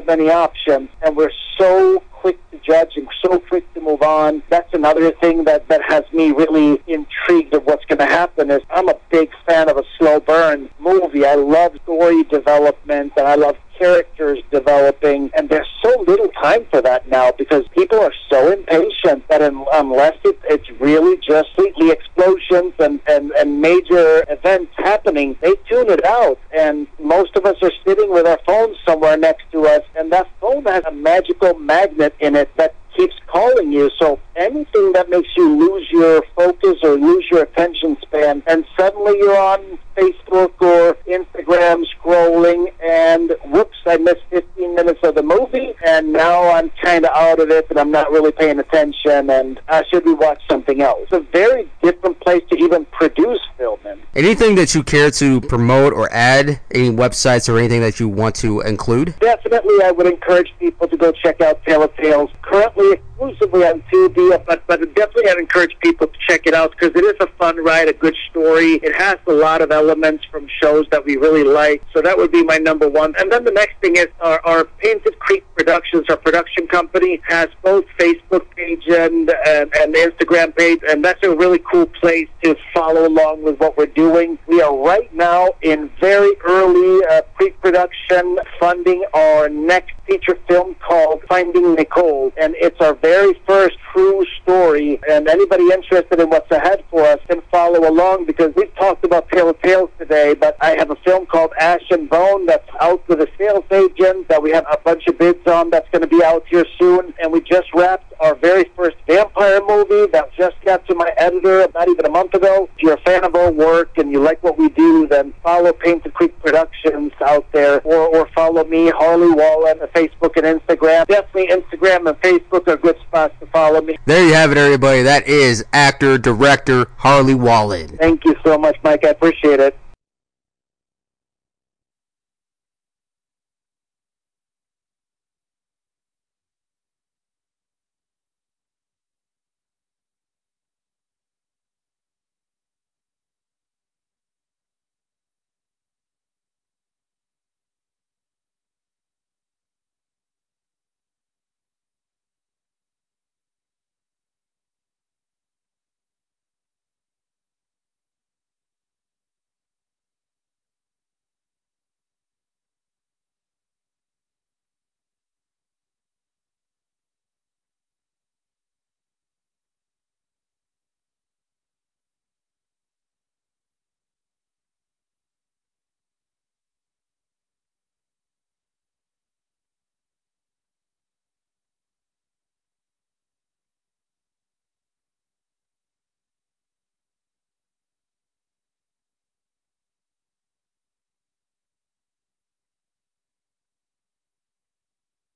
many 0.09 0.31
options 0.31 0.89
and 1.03 1.17
we're 1.17 1.31
so 1.59 2.03
quick 2.11 2.39
to 2.51 2.59
judge 2.59 2.93
and 2.97 3.07
so 3.25 3.39
quick 3.39 3.73
to 3.75 3.81
move 3.81 4.03
on. 4.03 4.43
That's 4.49 4.73
another 4.75 5.13
thing 5.13 5.45
that, 5.45 5.69
that 5.69 5.83
has 5.87 6.03
me 6.13 6.33
really 6.33 6.83
intrigued 6.87 7.55
of 7.55 7.65
what's 7.65 7.85
going 7.85 7.99
to 7.99 8.07
happen 8.07 8.51
is 8.51 8.61
I'm 8.71 8.89
a 8.89 8.97
big 9.11 9.31
fan 9.47 9.69
of 9.69 9.77
a 9.77 9.85
slow 9.99 10.19
burn 10.21 10.69
movie. 10.81 11.25
I 11.25 11.35
love 11.35 11.73
story 11.85 12.25
development 12.25 13.13
and 13.17 13.29
I 13.29 13.37
love 13.37 13.57
characters 13.79 14.39
developing, 14.51 15.31
and 15.37 15.49
there's 15.49 15.68
so 15.68 15.68
little 16.09 16.31
time 16.43 16.65
for 16.71 16.81
that 16.81 17.09
now 17.09 17.31
because 17.37 17.65
people 17.77 18.01
are 18.01 18.15
so 18.31 18.53
impatient 18.53 19.27
that 19.29 19.43
un- 19.43 19.67
unless 19.75 20.17
it, 20.25 20.39
it's 20.49 20.69
really 20.81 21.17
just 21.19 21.49
completely 21.59 21.91
explosions 21.91 22.73
and, 22.79 23.01
and, 23.09 23.33
and 23.33 23.61
major 23.61 24.25
events 24.29 24.73
happening, 24.77 25.37
they 25.41 25.55
tune 25.69 25.91
it 25.91 26.05
out. 26.05 26.39
And 26.57 26.87
most 26.99 27.37
of 27.37 27.45
us 27.45 27.57
are 27.63 27.73
sitting 27.87 28.11
with 28.11 28.27
our 28.27 28.39
phones 28.47 28.77
somewhere 28.87 29.17
next 29.17 29.45
to 29.53 29.67
us, 29.67 29.83
and 29.97 30.13
that 30.13 30.29
phone 30.41 30.65
has 30.65 30.85
a 30.85 30.93
magical 30.93 31.59
magnet 31.59 32.15
in 32.21 32.37
it 32.37 32.51
that 32.57 32.75
keeps 32.97 33.15
calling 33.27 33.71
you. 33.71 33.91
So 34.01 34.19
anything 34.37 34.93
that 34.93 35.09
makes 35.09 35.29
you 35.37 35.57
lose 35.57 35.87
your 35.91 36.23
focus 36.35 36.79
or 36.83 36.97
lose 36.97 37.25
your 37.31 37.43
attention 37.43 37.97
span, 38.03 38.43
and 38.47 38.65
suddenly 38.77 39.19
you're 39.19 39.39
on 39.39 39.79
Facebook 39.97 40.53
or 40.61 40.97
Instagram 41.07 41.85
scrolling, 41.97 42.73
and 42.83 43.35
whoops, 43.47 43.77
I 43.87 43.99
missed 43.99 44.23
15 44.31 44.75
minutes 44.75 45.01
of 45.03 45.15
the 45.15 45.23
movie, 45.23 45.75
and 45.89 46.13
now 46.13 46.51
I'm 46.53 46.71
kind 46.83 47.07
of 47.07 47.11
out 47.15 47.41
of 47.41 47.51
it, 47.51 47.67
and 47.71 47.79
I'm 47.79 47.91
not 47.91 48.11
really 48.11 48.31
paying 48.31 48.59
attention, 48.59 49.31
and 49.31 49.59
I 49.69 49.85
should 49.91 50.05
be 50.05 50.13
watch 50.13 50.43
something 50.49 50.83
else. 50.83 51.01
It's 51.05 51.13
a 51.13 51.21
very 51.33 51.71
different 51.83 52.21
place 52.21 52.43
to 52.51 52.57
even 52.59 52.85
produce 52.87 53.41
in. 53.61 54.01
Anything 54.15 54.55
that 54.57 54.75
you 54.75 54.83
care 54.83 55.11
to 55.13 55.41
promote 55.41 55.93
or 55.93 56.13
add? 56.13 56.61
Any 56.71 56.91
websites 56.91 57.49
or 57.49 57.59
anything 57.59 57.81
that 57.81 58.01
you 58.01 58.09
want 58.09 58.35
to 58.37 58.61
include? 58.61 59.15
Definitely, 59.21 59.83
I 59.85 59.91
would 59.91 60.07
encourage 60.07 60.53
people 60.59 60.89
to 60.89 60.97
go 60.97 61.13
check 61.13 61.41
out 61.41 61.65
Tale 61.65 61.83
of 61.83 61.97
Tails. 61.97 62.31
Currently 62.43 63.01
exclusively 63.19 63.65
on 63.65 63.83
Tubi, 63.93 64.45
but 64.47 64.67
but 64.67 64.81
definitely 64.95 65.31
I'd 65.31 65.39
encourage 65.39 65.77
people 65.81 66.07
to 66.07 66.13
check 66.29 66.47
it 66.47 66.55
out 66.55 66.73
because 66.73 66.91
it 66.95 67.05
is 67.05 67.15
a 67.21 67.27
fun 67.39 67.63
ride, 67.65 67.89
a 67.89 67.93
good 67.93 68.15
story. 68.31 68.75
It 68.75 68.95
has 68.95 69.17
a 69.27 69.33
lot 69.33 69.61
of 69.61 69.73
elements 69.73 70.25
from 70.31 70.47
shows 70.63 70.87
that 70.91 71.05
we 71.05 71.17
really 71.17 71.45
like, 71.45 71.83
so 71.93 72.01
that 72.01 72.17
would 72.17 72.31
be 72.31 72.45
my 72.45 72.59
number 72.59 72.89
one. 72.89 73.15
And 73.19 73.31
then 73.31 73.45
the 73.45 73.51
next 73.51 73.75
thing 73.81 73.97
is 73.97 74.07
our, 74.21 74.41
our 74.45 74.65
Painted 74.65 75.19
Creek 75.19 75.45
Productions, 75.57 76.05
our 76.09 76.17
production 76.17 76.67
company, 76.69 77.21
has 77.29 77.49
both 77.63 77.85
Facebook 77.99 78.47
page 78.55 78.85
and, 78.89 79.31
and 79.47 79.75
and 79.77 79.95
Instagram 79.95 80.57
page, 80.57 80.81
and 80.89 81.05
that's 81.05 81.23
a 81.25 81.35
really 81.35 81.59
cool 81.71 81.87
place 81.87 82.29
to 82.45 82.57
follow 82.73 83.09
along 83.09 83.43
with 83.43 83.48
what 83.57 83.77
we're 83.77 83.87
doing. 83.87 84.39
We 84.47 84.63
are 84.63 84.77
right 84.77 85.13
now 85.15 85.49
in 85.63 85.91
very 86.01 86.35
early 86.47 87.05
uh, 87.11 87.23
pre-production, 87.35 88.39
funding 88.61 89.05
our 89.15 89.49
next 89.49 89.93
feature 90.09 90.39
film 90.49 90.75
called 90.77 91.23
Finding 91.29 91.75
Nicole, 91.75 92.33
and 92.41 92.55
it's 92.59 92.81
our 92.81 92.95
very 92.95 93.35
first 93.47 93.77
true 93.93 94.25
story. 94.43 94.99
And 95.09 95.29
anybody 95.29 95.65
interested 95.65 96.19
in 96.19 96.31
what's 96.31 96.51
ahead 96.51 96.83
for 96.91 97.03
us 97.03 97.19
can 97.29 97.43
follow 97.51 97.89
along 97.89 98.25
because 98.25 98.53
we've 98.57 98.75
talked 98.77 99.05
about 99.05 99.29
Tale 99.29 99.51
of 99.51 99.61
Tails 99.61 99.91
today, 99.99 100.35
but 100.35 100.57
I 100.61 100.77
have 100.79 100.91
a 100.91 100.97
film 100.97 101.27
called 101.27 101.53
Ash 101.61 101.85
and 101.91 102.09
Bone 102.09 102.47
that's 102.47 102.69
out 102.81 103.07
with 103.09 103.21
a 103.21 103.29
sales 103.37 103.65
agent 103.71 104.29
that 104.29 104.43
we 104.43 104.51
have 104.53 104.65
a 104.71 104.79
bunch 104.79 105.07
of 105.07 105.19
bids 105.19 105.47
on 105.47 105.71
that's 105.71 105.89
going 105.91 106.03
to 106.03 106.09
be 106.09 106.23
out 106.25 106.45
here 106.49 106.65
soon. 106.79 107.13
And 107.21 107.33
we 107.33 107.41
just 107.41 107.69
wrapped 107.75 108.13
our 108.21 108.35
very 108.35 108.71
first 108.77 108.97
vampire 109.07 109.61
movie 109.67 110.07
that 110.13 110.31
just 110.37 110.57
got 110.65 110.87
to 110.89 110.95
my 110.95 111.13
editor 111.17 111.67
not 111.75 111.89
even 111.89 112.07
a 112.07 112.11
month 112.11 112.35
ago. 112.35 112.69
If 112.77 112.83
you're 112.83 112.95
a 112.95 113.01
fan 113.03 113.25
of 113.25 113.35
our 113.35 113.51
work 113.51 113.99
and 113.99 114.11
you 114.11 114.21
like 114.21 114.43
what 114.43 114.59
we 114.59 114.69
do, 114.71 115.07
then 115.07 115.35
follow 115.43 115.73
Painted 115.73 116.15
Creek 116.15 116.39
Productions 116.41 117.13
out 117.25 117.47
there 117.53 117.81
or, 117.83 118.17
or 118.17 118.29
follow 118.35 118.65
me, 118.65 118.91
Harley 118.91 119.31
Wallen, 119.31 119.79
Facebook 119.99 120.37
and 120.37 120.61
Instagram. 120.61 121.07
Definitely 121.07 121.49
Instagram 121.49 122.09
and 122.09 122.21
Facebook 122.21 122.69
are 122.69 122.77
good 122.77 122.97
spots 123.07 123.35
to 123.41 123.47
follow 123.47 123.81
me. 123.81 123.97
There 124.07 124.27
you 124.27 124.35
have 124.35 124.53
it, 124.53 124.59
everybody. 124.59 125.03
That 125.03 125.27
is 125.27 125.65
actor, 125.73 126.19
director 126.19 126.87
Harley 126.97 127.35
Wallen. 127.35 127.97
Thank 127.99 128.25
you 128.25 128.35
so 128.45 128.59
much, 128.59 128.77
Mike. 128.83 129.05
I 129.05 129.11
appreciate 129.11 129.61
it. 129.61 129.77